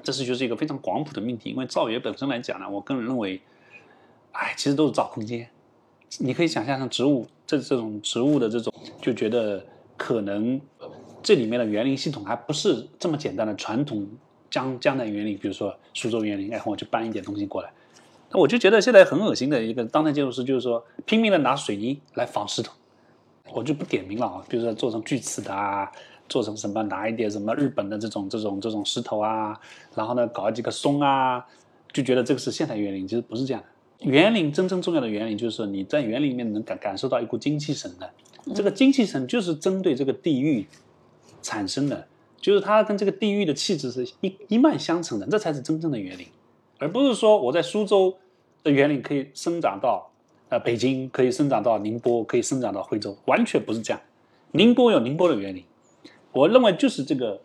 [0.02, 1.50] 这是就是一个非常广谱的命题。
[1.50, 3.42] 因为造园本身来讲呢，我个人认为，
[4.32, 5.46] 哎，其实都是造空间。
[6.18, 9.62] 你可以想象像植物这这种植物的这种，就觉得。
[9.96, 10.60] 可能
[11.22, 14.06] 这里面的园林系统还不是这么简单的传统
[14.50, 17.70] 江江南园林，比如说苏州园林，然后我就搬一点东西过来。
[18.30, 22.72] 那我就觉得现在很恶心的一个当代建筑师，就是说拼命的拿水泥来仿石头。
[23.52, 25.90] 我就不点名了啊，比如说做成锯齿的啊，
[26.28, 29.60] 做成什么拿一点什么日本的这种这种这种石头啊，
[29.94, 31.44] 然后呢搞几个松啊，
[31.92, 34.08] 就觉得这个是现代园林，其实不是这样的。
[34.10, 38.10] 园林真正重要的园林，就是你在园林里面能感感受到一股精气神的。
[38.54, 40.66] 这个精气神就是针对这个地域
[41.42, 42.06] 产生的，
[42.40, 46.26] 就是它跟这个地域的气质是一一脉相承的，这才是真正的园林，
[46.78, 48.16] 而不是说我在苏州
[48.64, 50.10] 的园林可以生长到
[50.48, 54.00] 呃北京，可以生长到宁波，可以生长到徽州，完全不是这样。
[54.50, 55.64] 宁波有宁波的园林，
[56.32, 57.40] 我认为就是这个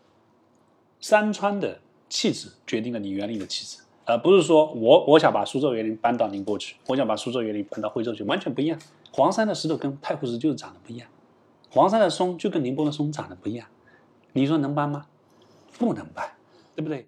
[1.00, 1.80] 山川的
[2.10, 3.84] 气质决定了你园林的气质。
[4.10, 8.80] 而不是说我我想把苏州园林搬到宁波去，我想把苏州园林搬到徽州去，完全不一样。
[9.18, 11.10] 黄山的石头跟太湖石就是长得不一样，
[11.72, 13.68] 黄山的松就跟宁波的松长得不一样。
[14.32, 15.08] 你说能搬吗？
[15.80, 16.32] 不能搬，
[16.76, 17.08] 对不对？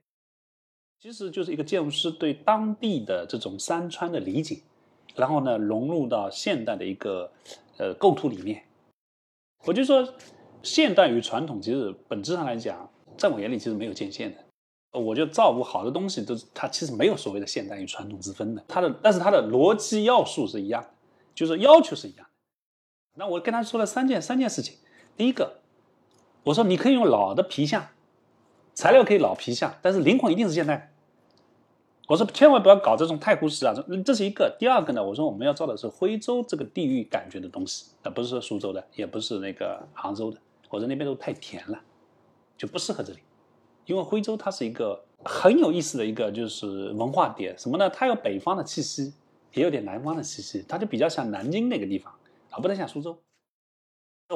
[1.00, 4.58] 其实就是一个建筑师对当地的这种山川的理解，
[5.16, 7.32] 然后呢融入到现代的一个
[7.78, 8.64] 呃构图里面。
[9.66, 10.12] 我就说，
[10.64, 15.00] 现代与传统其实本质上来讲，在我眼里其实没有界限的。
[15.00, 20.90] 我觉得造物好的东西都是它其实没有所谓的现代与传统之分的，它的但是它的逻辑要素是一样的，
[21.40, 22.32] 就是要求是一样的。
[23.16, 24.76] 那我跟他说了三件三件事情，
[25.16, 25.62] 第一个，
[26.44, 27.88] 我说你可以用老的皮相，
[28.74, 30.94] 材料可以老皮相，但是灵魂一定是现代。
[32.10, 33.74] 我说千万不要搞这种太湖石啊，
[34.06, 34.54] 这是一个。
[34.60, 40.38] 第二个呢，我说我们要造的是徽州这个地域感觉的东西，而不是说苏州的，也不是那个杭州的。
[40.70, 41.80] 我说那边都太甜了，
[42.58, 43.20] 就不适合这里。
[43.86, 47.90] 因为徽州它是一个很有意思的一个就是文化点，什么呢？
[47.90, 49.14] 它有北方的气息，
[49.54, 52.14] 也有点南方的气息，它就比较像南京那个地方，
[52.50, 53.18] 啊不能像苏州。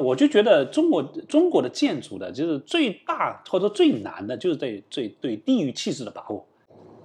[0.02, 6.44] 我就觉得中国中国的建筑的，就是最大或者最难的，就是对最对地域气质的把握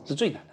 [0.06, 0.50] 是最难的。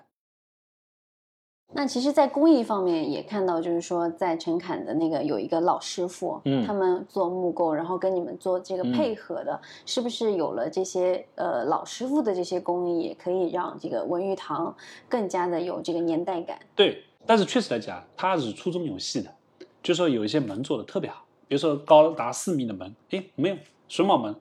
[1.75, 14.75] 那其实，在工艺方面也看到，就是说，在陈坎的那个有一个老师傅，嗯他们做木构，然后跟你们做这个配合的，是不是有了这些呃老师傅的这些工艺，也可以让这个文玉堂
[15.09, 16.59] 更加的有这个年代感？
[16.77, 19.35] 对，但是确实来讲，它是粗中有细的，
[19.83, 23.57] 就是说有一些门做的特别好，比如说高达四米的门，哎，没有
[23.89, 24.35] 榫卯门，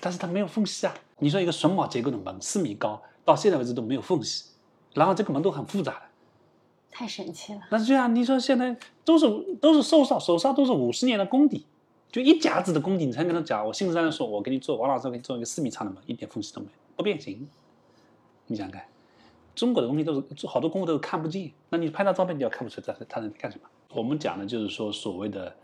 [0.00, 0.94] 但是它没有缝隙啊。
[1.18, 4.46] 你说一个榫卯结构的门，四米高，到现在为止都没有缝隙，
[4.94, 6.00] 然后这个门都很复杂的。
[6.90, 7.60] 太神奇了！
[7.70, 9.26] 那是这样，你说现在都是
[9.60, 11.66] 都是手上手上都是五十年的功底，
[12.10, 17.48] 就一甲子的功底，你才跟他讲，我信誓旦旦说，我给你做，王老师我给你做一个四米长的门，一点缝隙都没有，不变形。
[18.46, 18.84] 你想想看，
[19.54, 23.68] 中国的东西都是好多功夫都是看不见，那你拍张照片你要看不出来它它在干什么。
[23.92, 25.54] 我们讲的就是说所谓的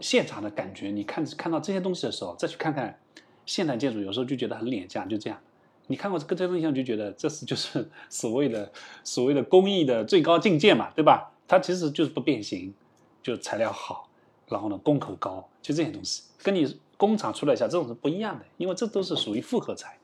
[0.00, 3.00] 现场的感觉，你看看到这些东西的时候，再去看看
[3.44, 5.38] 现代建筑，有时候就觉得很廉价，就这样。
[5.88, 8.70] 你看过这个这东西，就觉得这是就是所谓的
[9.02, 11.32] 所谓的工艺的最高境界嘛，对吧？
[11.48, 12.72] 它其实就是不变形，
[13.20, 14.08] 就材料好，
[14.46, 19.98] 然后呢工口高，就这些东西，跟你工厂出来一下这种是不一样的，因为这都是属于复合材，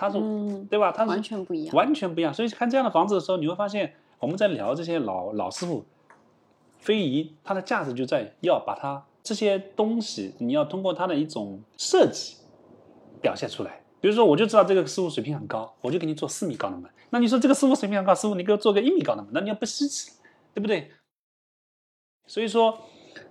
[0.00, 0.90] 它是、嗯，对吧？
[0.90, 1.76] 它是完全不一样。
[1.76, 2.32] 完全不一样。
[2.32, 5.84] 所以看这样的房子的时候，你会发现我们在聊这些老老师傅
[6.78, 12.36] 非遗，它的价值就在要把它这些东西，你要通过它的一种设计
[13.20, 13.82] 表现出来。
[14.00, 16.90] 比如说，我就知道这个师傅水平很高，我就给你做四米高的门。
[17.10, 20.12] 那你说这个师傅水平很高，师傅你给我做个一米高的门，那你要不稀奇，
[20.54, 20.90] 对不对？
[22.26, 22.78] 所以说，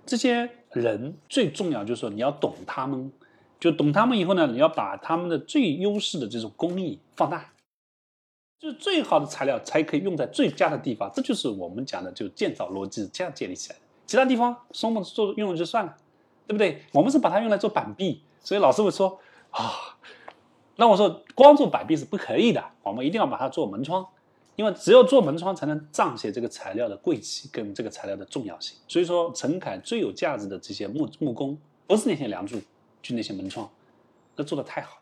[0.06, 3.10] 这些人最重要就是说你要懂他们，
[3.60, 7.52] 就懂他们以后呢，你要把他们的最优势的这种工艺放大，
[8.58, 13.82] 就是最好的材料才可以用在最佳的地方，这就是我们讲的就建造逻辑这样建立起来的。
[14.06, 15.94] 其他地方松木做用了就算了，
[16.46, 16.82] 对不对？
[16.92, 19.20] 我们是把它用来做板壁，所以老师会说
[19.50, 19.96] 啊，
[20.76, 24.06] 那我说光做板壁是不可以的，我们一定要把它做门窗。
[24.56, 28.76] 因为只有做门窗才能彰显这个材料的贵气跟这个材料的重要性。
[28.86, 32.60] 所以说，陈凯最有价值的这些木木工，不是那些梁柱，
[33.02, 33.70] 就那些门窗，
[34.36, 34.99] 那做的太好。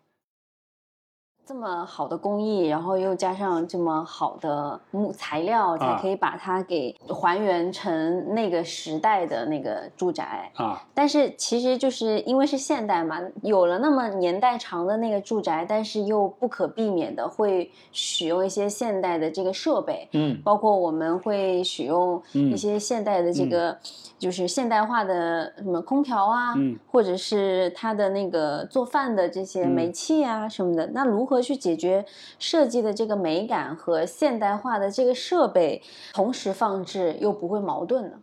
[1.48, 5.98] 这么好的工艺，然后又加上这么好的木材料，才啊。
[5.98, 10.52] 可以把它给还原成那个时代的那个住宅。
[10.56, 20.38] 啊，但是其实就是因为是现代嘛，有了那么年代长的那个住宅，但是又不可避免的会使用一些现代的这个设备，嗯。
[20.44, 23.74] 包括我们会使用嗯一些现代的这个，
[24.18, 26.78] 就是现代化的什么空调啊，嗯。
[26.92, 29.70] 或者是它的那个做饭的这些嗯。
[29.70, 30.86] 煤气啊什么的。
[30.88, 32.04] 那如何去解决
[32.38, 38.22] 设计的这个美感和现代化的这个设备同时放置又不会矛盾呢？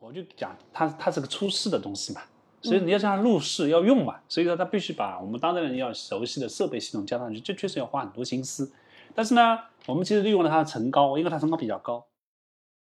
[0.00, 2.20] 我就讲它它是个出世的东西嘛，
[2.62, 8.70] 所以你要让它入世要用嘛，所以说它必须把我们当代人要熟悉的设备系统加上去，这确实要花很多心思。
[9.14, 12.06] 但是呢，我们其实利用了它的层高，因为它层高比较高，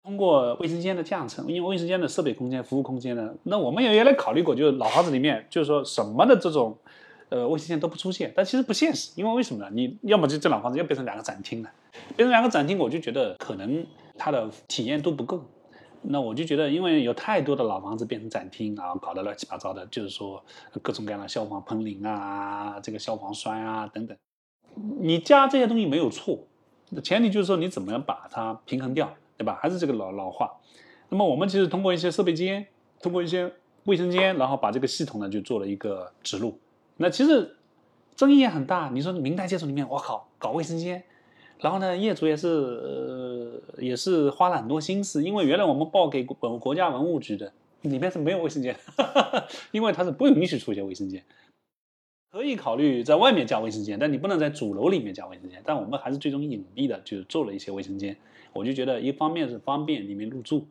[0.02, 6.76] 通过卫生间的降层，因为卫生间的设备空间、服务空间呢，那我们也原来考虑过，就是老房子里面就是说什么的这种
[7.32, 9.70] 呃卫生间都不出现，但其实不现实，因为为什么呢？
[9.72, 11.70] 你要么就这老房子要变成两个展厅了，
[12.14, 13.86] 变成两个展厅，我就觉得可能
[14.18, 15.42] 它的体验度不够。
[16.02, 20.44] 那我就觉得，因为有太多的老房子变成展厅，然后搞得乱七八糟的，就是说
[20.82, 24.14] 各种各样的消防喷淋啊，这个消防栓啊等等，
[25.00, 26.38] 你加这些东西没有错，
[27.02, 29.58] 前提就是说你怎么样把它平衡掉，对吧？
[29.62, 30.50] 还是这个老老话。
[31.08, 32.66] 那么我们其实通过一些设备间，
[33.00, 33.50] 通过一些
[33.84, 36.58] 卫生间，然后把这个系统呢就做了一个指路。
[37.02, 37.56] 那其实
[38.14, 38.90] 争议也很大。
[38.94, 41.02] 你说明代建筑里面，我靠，搞卫生间，
[41.58, 51.24] 然后呢，业主也是也是花了很多心思，因为原来我们报给国国家文物局的，里面是没有卫生间，哈 哈因为它是不允许出现卫生间。
[52.30, 55.60] 可以考虑在外面加卫生间，但你不能在主楼里面加卫生间。
[55.66, 58.16] 但我们还是最终隐蔽的，就是做了一些卫生间。
[58.54, 60.64] 我就觉得一方面是方便里面入住，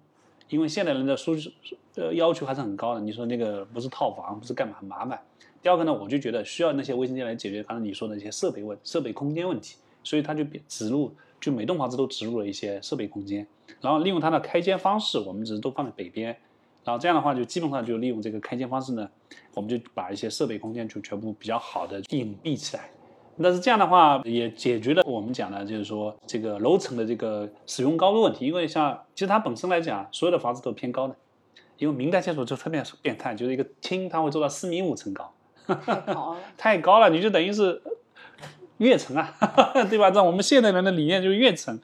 [0.50, 1.52] 因为现代人的舒适
[1.96, 3.02] 呃要求还是很高的。
[3.02, 5.22] 你说那个不是套房，不是干嘛很麻烦。
[5.62, 13.46] 第二个呢，我就觉得需要那些卫生间来解决刚才你说的一些设备问设备空间问题，所以它就植入，就每栋房子都植入了一些设备空间，
[13.80, 16.36] 然后利用它的开间方式，我们只是都放在北边，
[16.84, 19.08] 然后这样的话就基本上就利用这个开间方式呢，
[19.54, 22.90] 我们就把一些设备空间就全部比较好的隐蔽起来。
[23.42, 31.16] 但是这样的话也解决了我们讲的，就是说这个楼层的这个使用高的问题，因为像其实它本身来讲，所有的房子都偏高的，
[31.78, 35.32] 因为明代建筑就特别变态，就是一个厅它会做到四米五层高。
[35.76, 36.38] 太高了。
[36.58, 37.82] 太高了，你就等于是
[38.78, 39.34] 跃层啊，
[39.90, 40.12] 对吧？
[40.12, 41.80] 在我们现代人的理念就是跃层。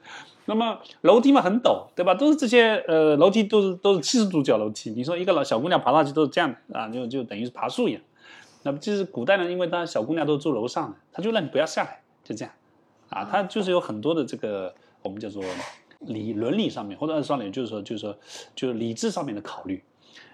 [0.46, 2.14] 那么楼梯嘛很陡，对吧？
[2.14, 4.90] 都是这些呃楼梯都是都是七十度角楼梯。
[4.90, 8.00] 你说一个老小姑娘爬上去都是这样的啊，就就等于是爬树一样。
[8.62, 12.54] 那么其实古代呢，因为她小姑娘都住楼上的，她就让你不要下来，就这样
[13.10, 13.24] 啊。
[13.24, 15.44] 他就是有很多的这个我们叫做
[16.00, 18.16] 理伦理上面，或者按上面就是说就是说
[18.54, 19.84] 就是理智上面的考虑。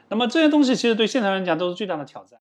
[0.08, 2.38] 那么这些东西其实对现代人讲都是巨大的挑战。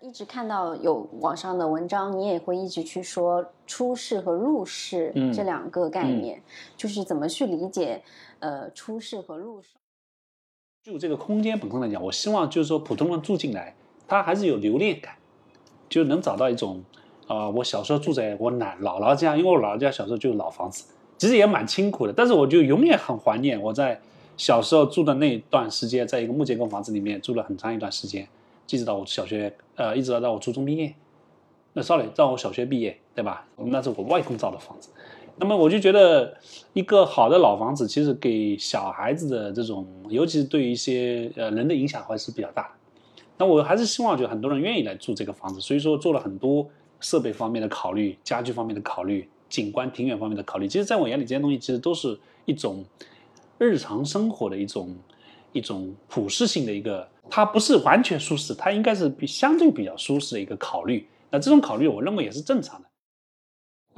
[0.00, 6.40] 一直看到有网上的文章，你也会一直去说出世和入世这两个概念，
[6.76, 8.00] 就是怎么去理解
[8.38, 9.70] 呃出世和入世。
[10.84, 13.74] 就这个空间本身来讲，我希望就是说普通人住进来，
[14.06, 15.16] 他还是有留恋感，
[15.88, 16.80] 就能找到一种
[17.26, 20.84] 啊，我小时候住在我奶姥姥家，因为我姥姥家小时候就是老房子，
[21.18, 24.00] 其实也蛮清苦的，但是我就永远很怀念我在
[24.36, 28.28] 小时候住的那段时间，在一个木结构房子里面住了很长一段时间。
[28.70, 30.94] 一直到我小学，呃，一直到到我初中毕业，
[31.72, 33.46] 那 sorry，到我小学毕业，对吧？
[33.56, 34.90] 那是我外公造的房子。
[35.36, 36.36] 那么我就觉得，
[36.74, 42.70] 一个好的老房子，其实给小孩子的这种，尤其是对一些呃人的影响还是比较大的。
[43.38, 46.68] 那我还是希望，就很多人愿意来住这个房子，所以说做了很多
[47.00, 50.68] 设备方面的考虑、家具方面的考虑、景观庭院方面的考虑。
[50.68, 52.84] 其实，在我眼里，这些东西其实都是一种
[53.56, 54.94] 日常生活的一种
[55.52, 57.08] 一种普适性的一个。
[57.30, 61.06] 它不是完全舒适，它应该是比相对比较舒适的一个考虑。
[61.30, 62.88] 那这种考虑，我认为也是正常的。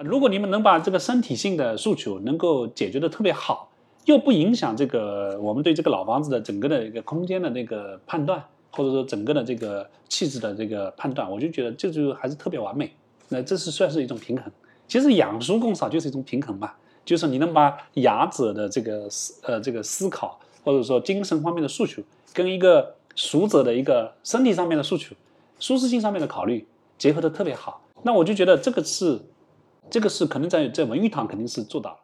[0.02, 3.70] 如果你们能把这个身体性的诉求能够解决的特别好，
[4.06, 12.90] 又不影响这个我们对这个老房子的整个的一个空间的那个判断，或者说整个的这个气质的这个判断，我就觉得这就还是特别完美。
[13.28, 14.50] 那这是算是一种平衡。
[14.88, 16.72] 其实养书共少就是一种平衡嘛，
[17.04, 22.02] 就是你能把雅者的这个思呃这个思考，或者说精神方面的诉求，
[22.32, 25.14] 跟一个熟者的一个身体上面的诉求，
[25.58, 26.66] 舒适性上面的考虑
[26.96, 29.20] 结合的特别好，那我就觉得这个是，
[29.90, 31.96] 这个是可能在在文玉堂肯定是做到了。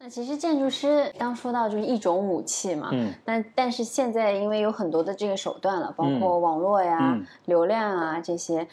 [0.00, 8.66] 那其实建筑师刚说到就是一种武器嘛，嗯，那但是现在因为有很多的这个手段了，包括网络呀、流量啊这些。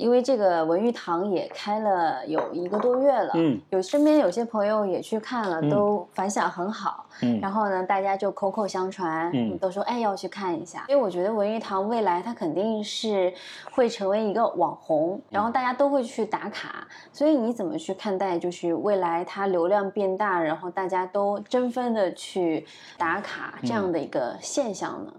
[0.00, 13.30] 因为这个文玉堂也开了有一个多月了，嗯，有身边有些朋友也去看了，都反响很好，嗯，然后呢，大家就口口相传，嗯，都说哎要去看一下，因为我觉得文玉堂未来它肯定是
[13.72, 25.12] 会成为一个网红，然后大家都会去打卡，所以你怎么去看待就是未来它流量变大，然后大家都争分的去打卡这样的一个现象呢？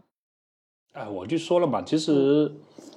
[0.93, 2.51] 哎，我就说了嘛，其实。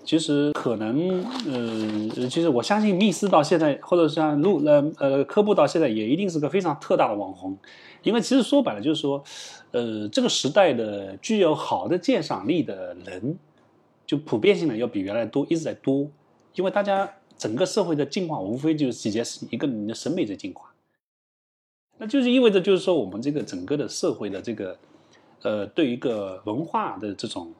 [0.06, 7.56] 其实可能，呃，其实我相信密斯到现在，或者像路呃呃科布到现在，也一定是个非常特大的网红，
[8.02, 9.24] 因为其实说白了就是说，
[9.70, 13.38] 呃，这个时代的具有好的鉴赏力的人，
[14.04, 16.06] 就普遍性的要比原来多，一直在多，
[16.54, 20.70] 因为大家整个社会的进化无非就是几件事，一个你的审美在进化，
[21.96, 24.76] 那就是意味着就是说我们这个整个的社会的这个，
[25.40, 27.50] 呃，对一个文化的这种。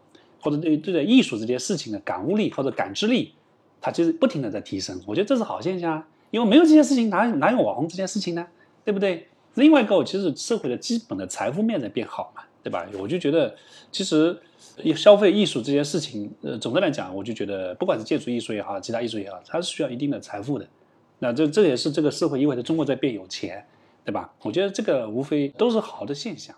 [0.45, 3.33] 或者对对待艺术这件事情的感悟力或者感知力，
[3.81, 5.01] 它就是不停的在提升。
[5.07, 8.47] 我觉得这是好现象啊，因为没有这件事情，哪哪有网红这件事情呢？
[8.85, 9.27] 对不对？
[9.55, 12.87] 另外一个，其实社会的基本的财富面在变好嘛，对吧？
[12.99, 13.55] 我就觉得，
[13.91, 14.39] 其实
[14.95, 20.67] 消费艺术这件事情，呃，总的来讲，我就觉得，不管是建筑艺术也好，其他艺术也好，它是需要一定的财富的。
[21.21, 23.65] 那这这也是这个社会意味着中国在变有钱，
[24.05, 24.35] 对吧？
[24.43, 26.55] 我觉得这个无非都是好的现象。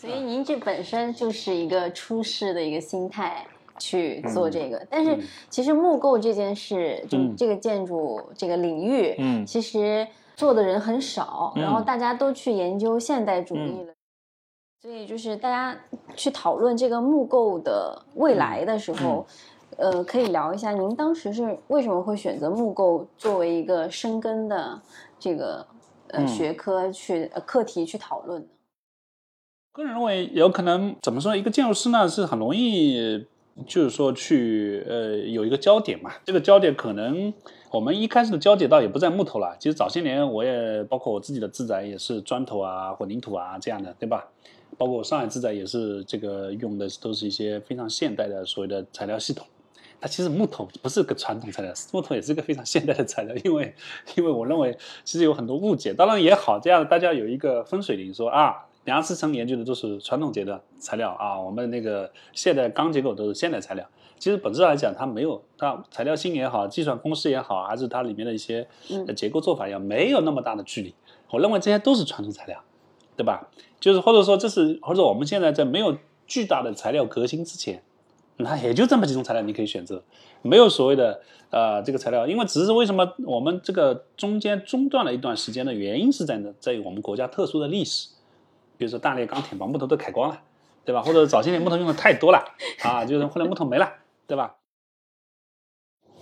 [0.00, 3.44] 所以您这本身就是一个出世的一个心态
[3.80, 5.18] 去做这个，但是
[5.50, 13.92] 其实木构这件事，就这个建筑这个领域，嗯，其实做的人很少，然后大家都去研究现代主义了，
[14.80, 15.76] 所以就是大家
[16.14, 19.26] 去讨论这个木构的未来的时候，
[19.78, 24.80] 呃，可以聊一下您当时是为什么会选择木构作为一个生根的
[25.18, 25.66] 这个
[26.10, 28.46] 呃学科去呃课题去讨论。
[29.72, 31.36] 个人认为，有可能怎么说？
[31.36, 33.24] 一个建筑师呢，是很容易，
[33.66, 36.10] 就是说去呃有一个焦点嘛。
[36.24, 37.32] 这个焦点可能
[37.70, 39.56] 我们一开始的焦点倒也不在木头了。
[39.60, 44.26] 其实早些年我也包括我自己的自宅也是砖头啊、混凝土啊这样的，对吧？
[44.76, 49.46] 包括上海自宅也是这个用的都是一些非常现代的所谓的材料系统。
[50.00, 53.34] 它其实木头不是个传统材料，木头也是个非常现代的材料。
[53.44, 53.74] 因为
[54.16, 58.64] 因为我认为其实有很多误解，当然也好，这样大家有一个分水岭，说啊。
[58.88, 63.86] 梁思成研究的都是传统阶段材料啊，我们那个现代钢结构都是现代材料。
[64.18, 68.66] 其实本质来讲，它没有它材料性也好，计算公式也好，还是它里面的一些
[69.14, 70.94] 结构做法也好没有那么大的距离。
[71.30, 72.58] 我认为这些都是传统材料，
[73.14, 73.50] 对吧？
[73.78, 75.94] 就是或者说这是或者我们现在在没有
[76.26, 77.82] 巨大的材料革新之前，
[78.38, 80.02] 那也就这么几种材料你可以选择，
[80.40, 81.20] 没有所谓的
[81.50, 88.08] 呃这个材料，因为只是为什么我们这个中间中断了一段时间的原因是在呢，在于我们国家特殊的历史。
[88.78, 90.40] 比如说大炼钢铁把木头都砍光了，
[90.84, 91.02] 对吧？
[91.02, 92.42] 或者早些年木头用的太多了
[92.82, 93.92] 啊，就是后来木头没了，
[94.26, 94.54] 对吧？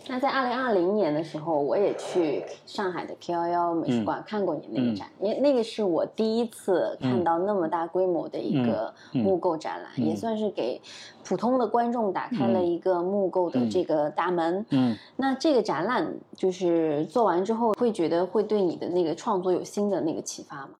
[0.08, 10.80] 那在二零二零年的时候，我也去上海的 K 幺幺美术馆看过你那个展，因为那个是我第一次看到那么大规模的一个木构展览，也算是给
[11.24, 14.64] 普通的观众打开了一个木构的这个大门。
[14.70, 20.70] 嗯，那这个展览就是做完之后，会觉得会对你的那个创作有新的那个启发吗？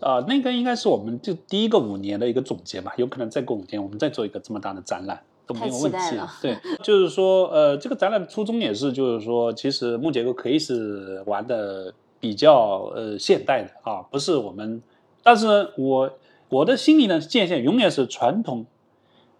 [0.00, 5.22] 啊，那个应该是我们就第一个五年的一个总结吧，有可能再过五年，我们再做一个这么大的展览。
[5.46, 5.98] 都没有问题。
[6.40, 14.80] 对，就是说，呃，这个展览的初衷也是，就是说，其实木结构可以是玩的比较呃现代的啊，不是我们。
[15.24, 16.12] 但是我
[16.50, 18.64] 我的心里呢，界限永远是传统，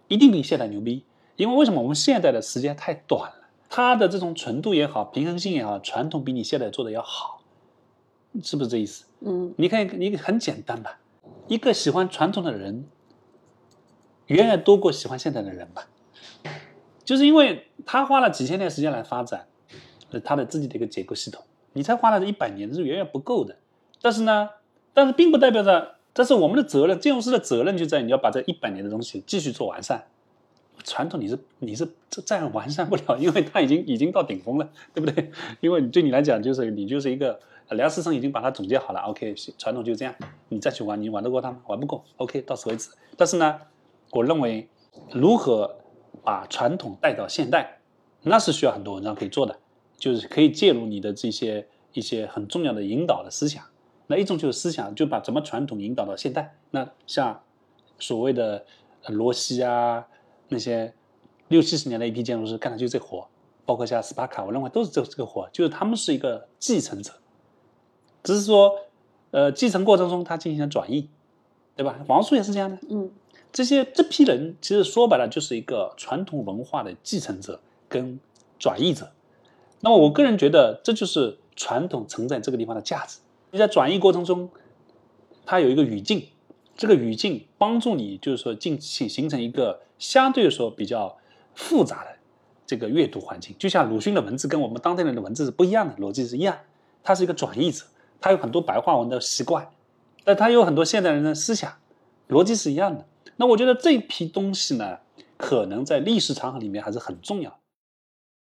[0.09, 1.05] 一定比现代牛逼。
[1.37, 1.81] 因为为什么？
[1.81, 7.41] 我们现代的时间太短了，它的这种纯度也好，平衡性也好，传统比你现在做的要好，
[8.43, 9.05] 是不是这意思？
[9.21, 10.99] 嗯，你看，你很简单吧，
[11.47, 12.85] 一个喜欢传统的人，
[14.27, 15.87] 远远多过喜欢现代的人吧。
[17.03, 19.47] 就是因为他花了几千年时间来发展，
[20.23, 21.43] 他的自己的一个结构系统，
[21.73, 23.57] 你才花了这一百年是远远不够的。
[24.01, 24.49] 但是呢，
[24.93, 30.05] 但是并不代表着这是我们的责任，建筑师的责任就在于你要把这一百年的东西继续做完善。
[30.83, 31.87] 传统你是你是
[32.25, 35.31] 再完善不了，因为它已经已经到顶峰了，对不对？
[35.59, 37.39] 因为对你来讲，就是你就是一个
[37.75, 40.13] 梁思成已经把它总结好了，OK，传统就这样，
[40.49, 41.61] 你再去玩，你玩得过他吗？
[41.67, 42.89] 玩不过，OK，到此为止。
[43.17, 43.59] 但是呢，
[44.11, 44.69] 我认为
[45.11, 45.77] 如何？
[46.23, 47.79] 把传统带到现代，
[48.21, 49.57] 那是需要很多文章可以做的，
[49.97, 53.63] 就是可以介入你的这些一些很重要的引导的思想。
[54.05, 56.53] 那一种就是思想，就把怎么传统引导到现代。
[56.69, 57.41] 那像
[57.97, 58.63] 所谓的
[59.07, 60.05] 罗西啊，
[60.49, 60.93] 那些
[61.47, 63.27] 六七十年的一批建筑师干的就这活，
[63.65, 67.13] 包括像斯巴卡，我认为都是这这个活，就是他们是一个继承者，
[68.23, 68.75] 只是说，
[69.31, 71.07] 呃，继承过程中他进行了转移，
[71.75, 71.99] 对吧？
[72.07, 73.11] 王叔也是这样的，嗯。
[73.53, 77.59] 这些这批人其实说白了就是一个传统文化的继承者
[77.89, 78.17] 跟
[78.57, 79.11] 转译者。
[79.81, 83.19] 那么我个人觉得，这就是传统承载这个地方的价值。
[83.49, 84.49] 你在转译过程中，
[85.45, 86.27] 它有一个语境，
[86.77, 91.17] 这个语境帮助你，就是说进形形成一个相对来说比较
[91.53, 92.11] 复杂的
[92.65, 93.53] 这个阅读环境。
[93.59, 96.57] 就像鲁迅的文字跟我们当代人的文字是不一样的，逻辑是一样。
[97.03, 97.83] 他是一个转译者，
[98.21, 99.67] 他有很多白话文的习惯，
[100.23, 101.73] 但他有很多现代人的思想，
[102.29, 103.05] 逻辑是一样的。
[103.35, 104.99] 那我觉得这批东西呢，
[105.35, 107.59] 可能在历史长河里面还是很重要。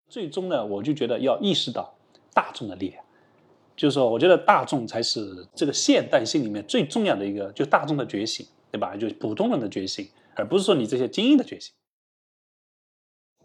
[0.08, 1.92] 最终呢，我就觉得要意识到
[2.32, 3.04] 大众的力量，
[3.74, 8.96] 就是说，我觉得大众才是这个现代性里面最重要的一个，就大众的觉醒，对吧？
[8.96, 11.74] 就普通人的觉醒，而不是说你这些精英的觉醒。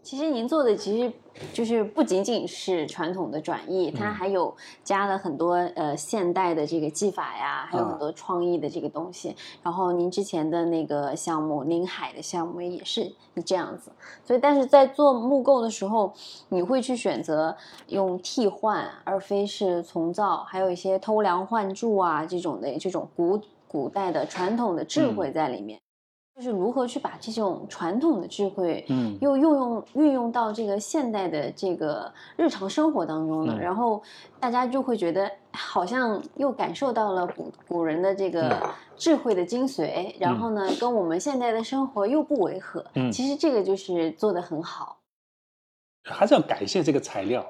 [0.02, 1.12] 其实您做的其实
[1.52, 9.34] 就是不仅仅是传统的转译，它还有加了很多呃现代的这个技法呀，还有很多创意的这个东西。
[9.62, 13.10] 然后您之前的那个项目临海的项目也是
[13.44, 13.92] 这样子。
[14.24, 16.12] 所以，但是在做木构的时候，
[16.48, 25.81] 你会去选择用替换，而非是重造，还有一些偷梁换柱啊这种的这种古古代的传统的智慧在里面。
[26.34, 33.58] 就是如何去把这种传统的智慧，嗯，又运用运用到这个现代的这个日常生活当中呢？
[33.60, 34.02] 然后
[34.40, 38.66] 大家就会觉得好像又感受到了古古人的这个
[38.96, 42.82] 智慧的精髓，然后呢，跟我们现代的生活又不违和。
[42.94, 44.96] 嗯，其实这个就是做的很好。
[46.04, 47.46] 还是要感谢这个材料，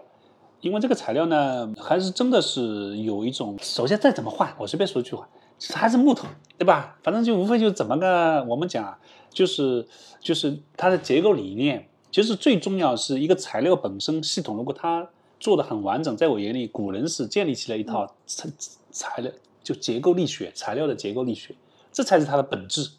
[0.61, 5.28] 因为这个材料呢，还是真的是有一种，首先再怎么换，我随便说一句话。
[5.70, 6.26] 还是木头，
[6.58, 6.98] 对吧？
[7.02, 8.98] 反正就无非就怎么个，我们讲
[9.30, 9.86] 就是
[10.18, 11.88] 就是它的结构理念。
[12.10, 15.08] 其实最重要是一个材料本身系统，如果它
[15.38, 18.48] 做的很完整，在我眼里，古人是建立起了一套材
[18.90, 19.30] 材料，
[19.62, 21.54] 就结构力学，材料的结构力学，
[21.92, 22.90] 这才是它的本质。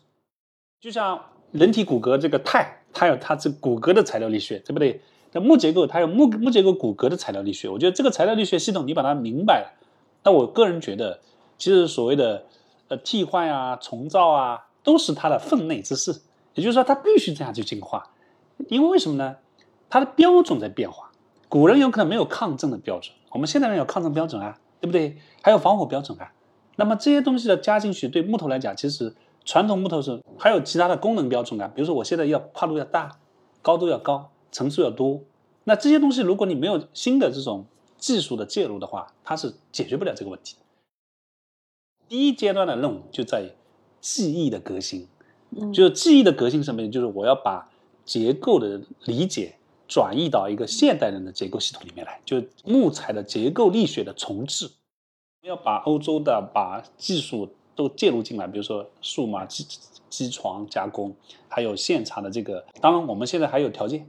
[0.80, 1.20] 就像
[1.52, 5.02] 人体骨骼这个钛，它有它这骨骼的材料力学，对不对？
[5.34, 7.68] 那木结构它有木木结构骨骼的材料力学。
[7.68, 9.74] 我觉得这个材料力学系统，你把它明白了，
[10.24, 11.20] 那我个人觉得。
[11.58, 12.46] 其实所谓的
[12.88, 16.22] 呃替换啊、重造啊，都是它的分内之事。
[16.56, 18.12] 也就是说，它必须这样去进化，
[18.70, 19.38] 因为为什么呢？
[19.90, 21.12] 它的标准在变化。
[21.50, 25.18] 古人有可能没有抗震的标准，我们现代人有抗震标准啊，对不对？
[25.42, 26.32] 还有防火标准啊。
[26.76, 31.72] 那么这些东西的加进去，对木头来讲，其实传统木头是还有其他的功能标准啊。
[31.74, 33.18] 比如说，我现在要跨度要大，
[33.62, 35.22] 高度要高，层数要多。
[35.66, 37.66] 那这些东西，如果你没有新的这种
[37.98, 40.56] 技术的介入的话，它是解决不了这个问题。
[42.08, 43.50] 第一阶段的任务就在于
[44.00, 45.08] 记忆的革新，
[45.74, 46.88] 就是记忆的革新什么？
[46.90, 47.70] 就是我要把
[48.06, 49.56] 结构的理解
[49.88, 54.70] 转移到一个现代人的结构系统里面来，就木材的结构力学的重置，
[55.42, 59.66] 要把欧洲的把技术都介入进来，比如说数码机
[60.10, 61.16] 机床加工，
[61.48, 62.64] 还有现场的这个。
[62.80, 64.06] 当然，我们现在还有条件，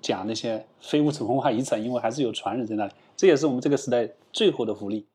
[0.00, 5.06] 讲那些非物质文化遗产，因为还是有传人在那里，这也是我们这个时代最后的福利。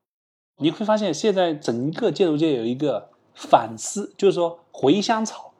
[0.60, 5.54] 你会发现，现在整个建筑界有一个反思，就是说回香草。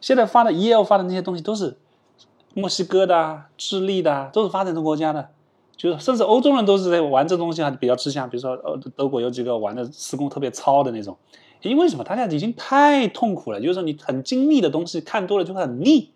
[0.00, 1.76] 现在发的 EL 发的那些东西都是
[2.54, 5.30] 墨西哥的、智利的，都是发展中国家的，
[5.76, 8.30] 就是甚至欧洲人都是在玩这东西，还比较吃香。
[8.30, 11.18] 比如说，呃，德国有几个玩的施工特别糙的那种，
[11.62, 12.04] 因为什么？
[12.04, 16.12] 大家已经太痛苦了，就是说你很精密的东西看多了就会很腻，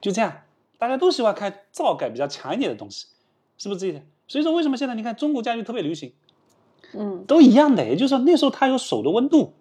[0.00, 0.42] 就这样，
[0.78, 3.06] 大家都喜欢看造感比较强一点的东西，
[3.56, 4.06] 是不是这一点？
[4.26, 6.12] 所以说，为什么现在你看中国家具特别流行？
[6.96, 9.52] 嗯，都一样的，也就是说那时候它有手的温度，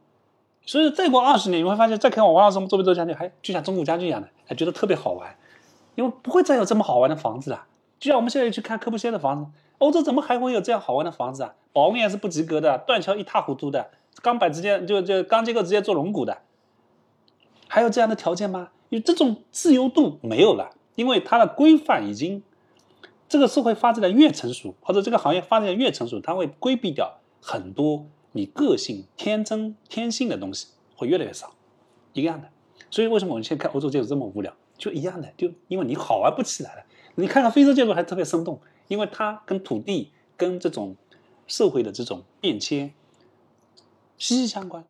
[0.66, 5.36] 所以再过二十年你会发现，再看我王老师做不做家具，还就像中古家具一样的，还觉得特别好玩，
[5.96, 7.66] 因为不会再有这么好玩的房子了。
[8.00, 11.56] 就像我们现在去看科布西耶的房子，欧洲怎么还会有这样好玩的房子啊？
[11.72, 13.90] 保温也是不及格的，断桥一塌糊涂的，
[14.22, 16.38] 钢板直接就就钢结构直接做龙骨的，
[17.68, 18.70] 还有这样的条件吗？
[18.90, 22.44] 有这种自由度没有了，因为它的规范已经。
[23.30, 31.54] 这个社会发展的越成熟，或者这个行业发展的越成熟，它会规避掉很多你个性、天真、天性的东西，会越来越少，
[32.14, 32.50] 一样的。
[32.90, 34.56] 所以为什么我们现在看欧洲建筑这么无聊？
[34.78, 36.84] 就一样的，就因为你好玩不起来了。
[37.16, 40.96] 你看看非洲建筑还特别生动，因为它跟土地、跟这种
[41.46, 42.94] 社会的这种变迁
[44.18, 44.86] 息息相关。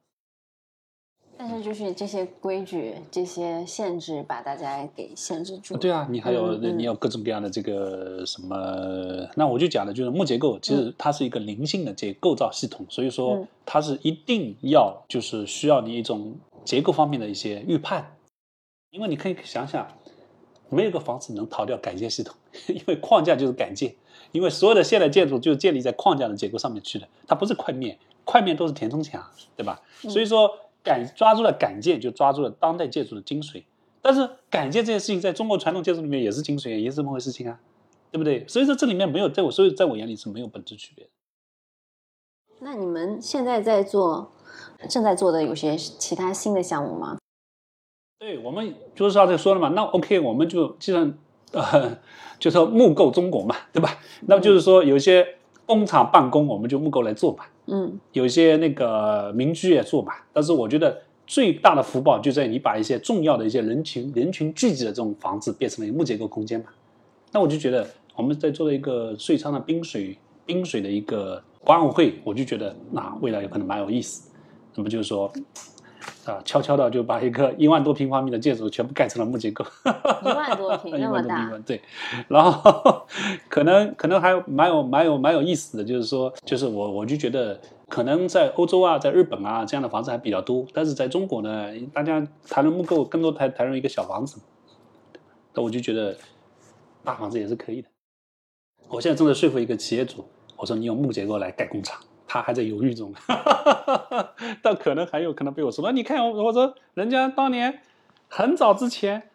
[1.46, 5.76] 但是就是这些规矩、这些限制，把大家给限制住。
[5.76, 8.56] 对啊，你还有你有各种各样的这个什么？
[9.36, 16.34] 那我就讲的就是木结构，其实它是一个灵性的这构造系统，所以说它是一定要就是需要你一种
[16.64, 18.16] 结构方面的一些预判。
[18.92, 19.86] 因为你可以想想，
[20.70, 22.34] 没有个房子能逃掉改建系统，
[22.74, 23.94] 因为框架就是改建，
[24.32, 29.22] 因为所有的现代建筑就建立在框架的结构上面去的，它不是块面，块面都是填充墙，
[29.58, 29.82] 对吧？
[30.08, 30.50] 所以说。
[30.84, 33.64] 改抓住了改建，就抓住了当代建筑的精髓。
[34.02, 37.60] 但是改建这件事情，在中国传统建筑里面也是精髓，也是这么回事情啊，
[38.12, 38.46] 对不对？
[38.48, 41.12] 所以说这里面没有，在我所以在我眼里是没有本质区别的。
[42.60, 44.32] 那你们现在在做，
[44.90, 47.18] 正在做的有些其他新的项目吗？
[48.20, 51.18] 对，我们就是刚才说了嘛，那 OK，我们就既然
[51.52, 51.98] 呃，
[52.40, 54.00] 就说木构中国嘛，对吧？
[54.28, 55.36] 那么就是说有些
[55.66, 57.46] 工厂办公，我们就木构来做嘛。
[57.68, 66.66] 嗯，有些那个民居也做嘛，但是我觉得最大的福报就在你把一些重要的一些人群人群聚集的这种房子变成了木结构空间嘛。
[67.32, 74.30] 那我就觉得我们在做了一个遂昌的冰水冰水的一个管委会，我就觉得那未来有可能蛮有意思。
[74.76, 75.32] 那么就是说。
[76.26, 79.66] 啊，悄悄的就把一个一万多平方米的建筑全部盖成了木结构，
[80.24, 81.82] 一万多平那么大，对，
[82.28, 83.06] 然后
[83.50, 94.40] 可能可能还蛮有蛮有蛮有意思的，就是说，就是我我就觉得可能在欧洲啊，在日本啊这样的房子还比较多，但是在中国呢，大家谈论木构更多谈谈论一个小房子，
[95.54, 96.16] 那我就觉得
[97.04, 97.90] 大房子也是可以的。
[98.88, 100.24] 我现在正在说服一个企业主，
[100.56, 102.00] 我说你用木结构来盖工厂。
[102.28, 103.14] 他还在犹豫中，
[104.62, 105.84] 但可能还有可能被我说。
[105.86, 107.80] 那你看，我说人家当年
[108.28, 109.30] 很早之前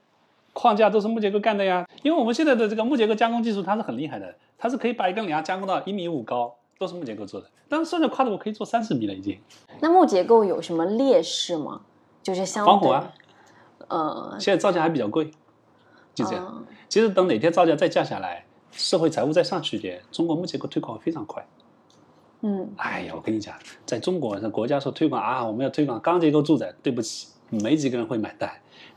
[0.52, 1.86] 框架都是木结构干的呀。
[2.02, 7.48] 因为我们现在的这个木结构加工技术，它是很厉害的，它是可以把一根梁加工到一米五高，都是木结构做的。
[7.68, 9.38] 但是现在跨度我可以做三十米了，已经。
[9.80, 11.82] 那木结构有什么劣势吗？
[12.22, 13.12] 就是相防火啊。
[13.88, 15.30] 呃，现在造价还比较贵，
[16.14, 16.64] 就这样。
[16.88, 21.46] 其实等哪天造价再降下来，社会财务再上去一点，中国木结构推广会非常快。
[22.40, 28.48] 嗯，哎呀，我跟你讲，在中国，这国家说推广啊，我们要推广钢结构住宅，对不起，没几个人会买单。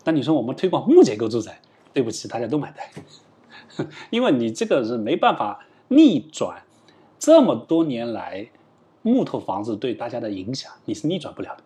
[0.04, 1.60] 那你说我们推广木结构住宅，
[1.92, 6.62] 对不起，大家都买单， 因为你这个是没办法逆转
[7.18, 8.48] 这么多年来
[9.02, 11.64] 木头房子对大家的影响，你是逆转不了的。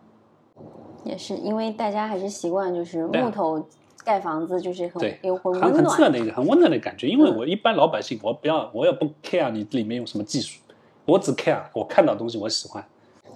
[1.04, 3.68] 也是因为大家还是习惯就是木头
[4.02, 7.06] 盖房子，就是很有很很自然的一个很温暖的感觉。
[7.06, 10.58] 因为我一般老百姓，我不要，我也不 care 你里面用什么技术。
[11.06, 12.84] 我只 care 我看到东西我喜欢，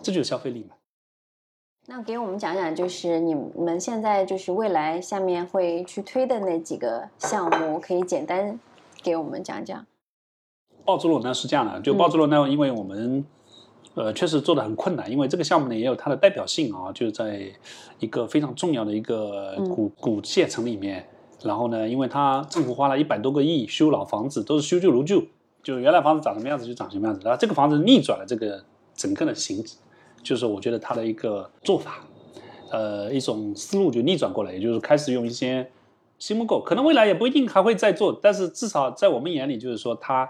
[0.03, 0.75] 这就是消费力嘛。
[1.87, 8.59] 那给我们讲讲，就是你们现在就是未来下面会去推的那几个项目，可以简单
[9.03, 9.87] 给我们讲讲。
[10.85, 13.25] 爆珠楼呢是这样的，就爆珠楼呢，因为我们
[13.95, 17.41] 呃确实做的很困难，因为这个项目呢也有它的代表性啊，就是在
[17.99, 21.07] 一个非常重要的一个古古县城里面，
[21.43, 25.23] 然后呢，因为它政府花了一百多个亿修老房子，都是修旧如旧。
[25.63, 28.63] 就原来房子长什么样子就长什么样子，然后这个房子逆转了这个
[28.95, 29.65] 整个的形，
[30.23, 32.05] 就是我觉得它的一个做法，
[32.71, 35.71] 呃，一种思路就逆转过来，也就是开始用一些
[36.19, 40.29] 新木构，可能未来也不一定还会再做，但是至少在我们眼里，就是说它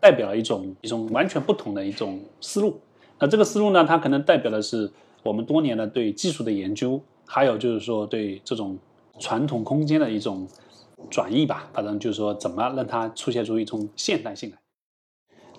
[0.00, 2.80] 代表了一种一种完全不同的一种思路。
[3.18, 4.90] 那这个思路呢，它可能代表的是
[5.22, 8.78] 我们多年的对技术的研究，还有就是说对这种
[9.20, 10.46] 传统空间的一种
[11.08, 14.56] 转移吧，反正就是说怎么让它出现出一种现代性来。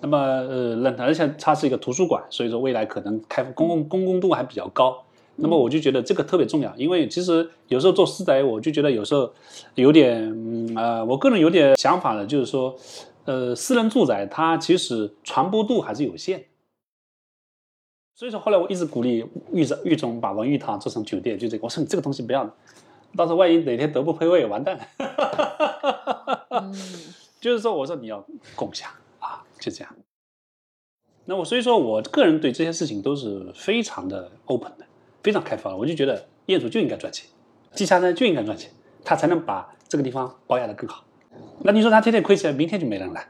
[0.03, 5.01] 那么呃，让它而且它是一个图书馆，所以说未来可能开公共公共度还比较高。
[5.37, 9.31] 那么我就觉得这个特别重要，因为其实有时候做私宅，我就觉得有时候
[9.75, 12.75] 有点嗯呃，我个人有点想法的，就是说
[13.23, 16.43] 呃，私人住宅它其实传播度还是有限。
[18.13, 22.53] 所以说后来我一直鼓励玉总玉总把文玉堂做成酒店，就这个，我说你这个东西不要了，
[23.15, 24.83] 到时候万一哪天德不配位，完蛋了。
[27.39, 28.23] 就是说，我说你要
[28.55, 28.89] 共享
[29.63, 29.95] 就这样。
[31.25, 34.85] 那我所以说我个人对这些事情都是非常的 open 的。
[35.23, 37.25] 非常开放，我就觉得业主就应该赚钱，
[37.73, 38.69] 地下呢就应该赚钱，
[39.05, 41.05] 他才能把这个地方保养的更好。
[41.61, 43.25] 那你说他天天亏钱，明天就没人来，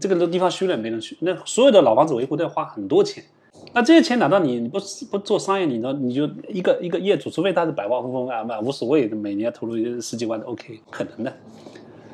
[0.00, 3.22] 这个地方虚了没人去，那所有的老房子维护都要花很多钱。
[3.74, 4.78] 那这些钱拿到你不
[5.10, 11.30] 不做商业，你呢你就一个一个业主，除非他是百万富翁啊，那无所谓，每年投入十几万都 OK，可能的。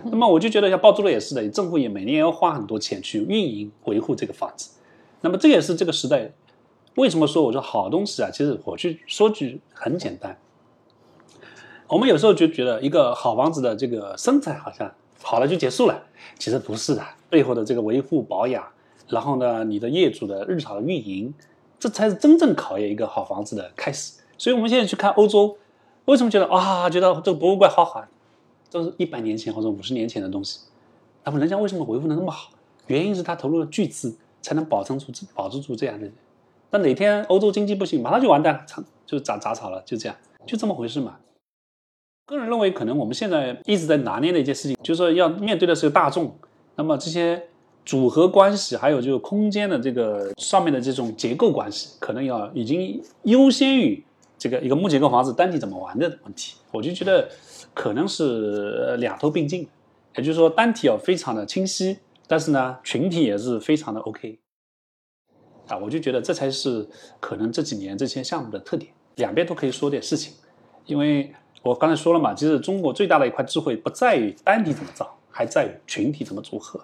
[0.05, 4.71] 那么我就觉得像包租婆也是的，政府也每年要花很多钱去运营维护这个房子。
[5.21, 6.33] 那么这也是这个时代。
[6.97, 8.29] 为什么说我说好东西啊？
[8.31, 10.37] 其实我去说句很简单，
[11.89, 14.93] 我们有时候就觉得一个好房子的这个身材好像
[15.23, 16.03] 好了就结束了，
[16.39, 18.63] 其实不是的，背后的这个维护保养，
[19.09, 21.33] 然后呢，你的业主的日常运营，
[21.81, 24.21] 这才是真正考验一个好房子的开始。
[24.37, 25.57] 所以我们现在去看欧洲，
[26.05, 28.05] 为什么觉得啊，觉得这个博物馆好好，
[28.73, 30.61] 都是一百年前或者五十年前的东西，
[31.23, 32.51] 那么人家为什么维护的那么好？
[32.87, 36.11] 原因是他投入了巨资，才能保存住、保持住这样的。
[36.71, 40.17] 那哪天欧洲经济不行，马上就完蛋了，长就杂杂草了，就这样，
[40.47, 41.19] 就这么回事嘛。
[42.25, 46.35] 个人认为，可能我们现在一直在拿捏的一件事情，就是说要面对的是大众，
[46.77, 47.49] 那么这些
[47.85, 54.03] 组合关系，还有就是空间的这个上面的这种结构关系，可能要已经优先于
[54.39, 56.57] 这个一个木结构房子单体怎么玩的问题。
[56.71, 57.29] 我就觉得
[57.75, 59.69] 可能是两头并进，
[60.17, 64.39] 也就是说单体要非常的清晰，但是呢群体也是非常的 OK。
[65.69, 66.87] 啊，我就觉得这才是
[67.21, 70.35] 可能这几年这些项目的特点，两边都可以说点事情。
[70.87, 76.81] 因为我刚才说了嘛，其实中国最大的一块智慧不在于单体怎么造，还在于群体怎么组合。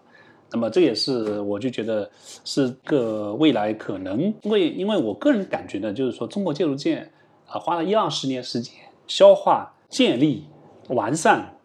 [0.50, 2.08] 那么这也是我就觉得
[2.44, 7.10] 是个未来可能为，因为我个人感觉呢，就是说中国建筑界
[7.46, 8.72] 啊花了一二十年时间
[9.06, 10.46] 消化、建立、
[10.88, 11.56] 完善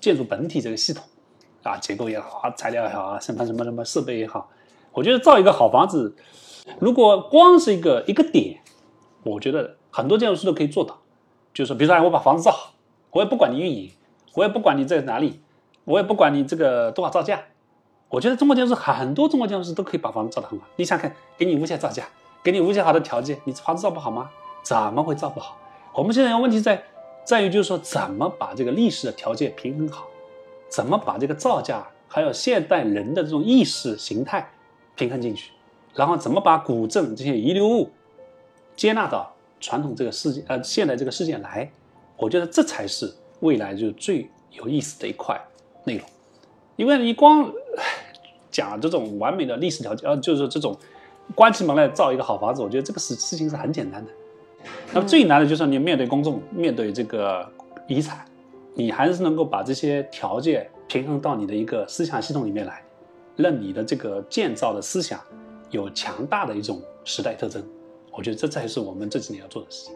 [0.00, 1.04] 建筑本体这个系统
[1.62, 4.48] 啊，结构也好啊，材料也好啊，什么什么什么设备也好，
[4.92, 6.14] 我觉得造一个好房子。
[6.78, 8.60] 如果光是一个一个点，
[9.22, 10.98] 我觉得很多建筑师都可以做到，
[11.54, 12.74] 就是说比如说，我把房子造好，
[13.10, 13.92] 我也不管你运营，
[14.34, 15.40] 我也不管你在哪里，
[15.84, 17.40] 我也不管你这个多少造价。
[18.08, 20.66] 我觉得中国建筑师很多中国建筑师都可以把房子造得很好。
[20.76, 22.04] 你想看，给你无限造价，
[22.42, 24.30] 给你无限好的条件，你房子造不好吗？
[24.62, 25.56] 怎么会造不好？
[25.94, 26.84] 我们现在问题在
[27.26, 30.06] 在于，就是说怎么把这个历史的条件平衡好，
[30.68, 34.48] 怎么把这个造价还有现代人的这种意识形态
[34.94, 35.50] 平衡进去。
[35.92, 37.90] 然后怎么把古镇这些遗留物
[38.76, 41.68] 接纳到传统这个世界呃现代这个世界来？
[42.16, 45.38] 我觉得这才是未来就最有意思的一块
[45.84, 46.06] 内容。
[46.76, 47.50] 因为你光
[48.52, 50.78] 讲这种完美的历史条件，呃，就是这种
[51.34, 54.12] 关起门来造一个好房子，我觉得这个事事情是很简单的。
[54.92, 57.46] 那么最难的就是你面对公众，面对这个
[57.86, 58.24] 遗产，
[58.74, 62.82] 你还是能够把这些条件平衡到你的一个思想系统里面来，
[63.36, 65.20] 让你的这个建造的思想。
[65.72, 67.60] 有强大的一种时代特征，
[68.12, 69.94] 我觉得这才是我们这几年要做的事情。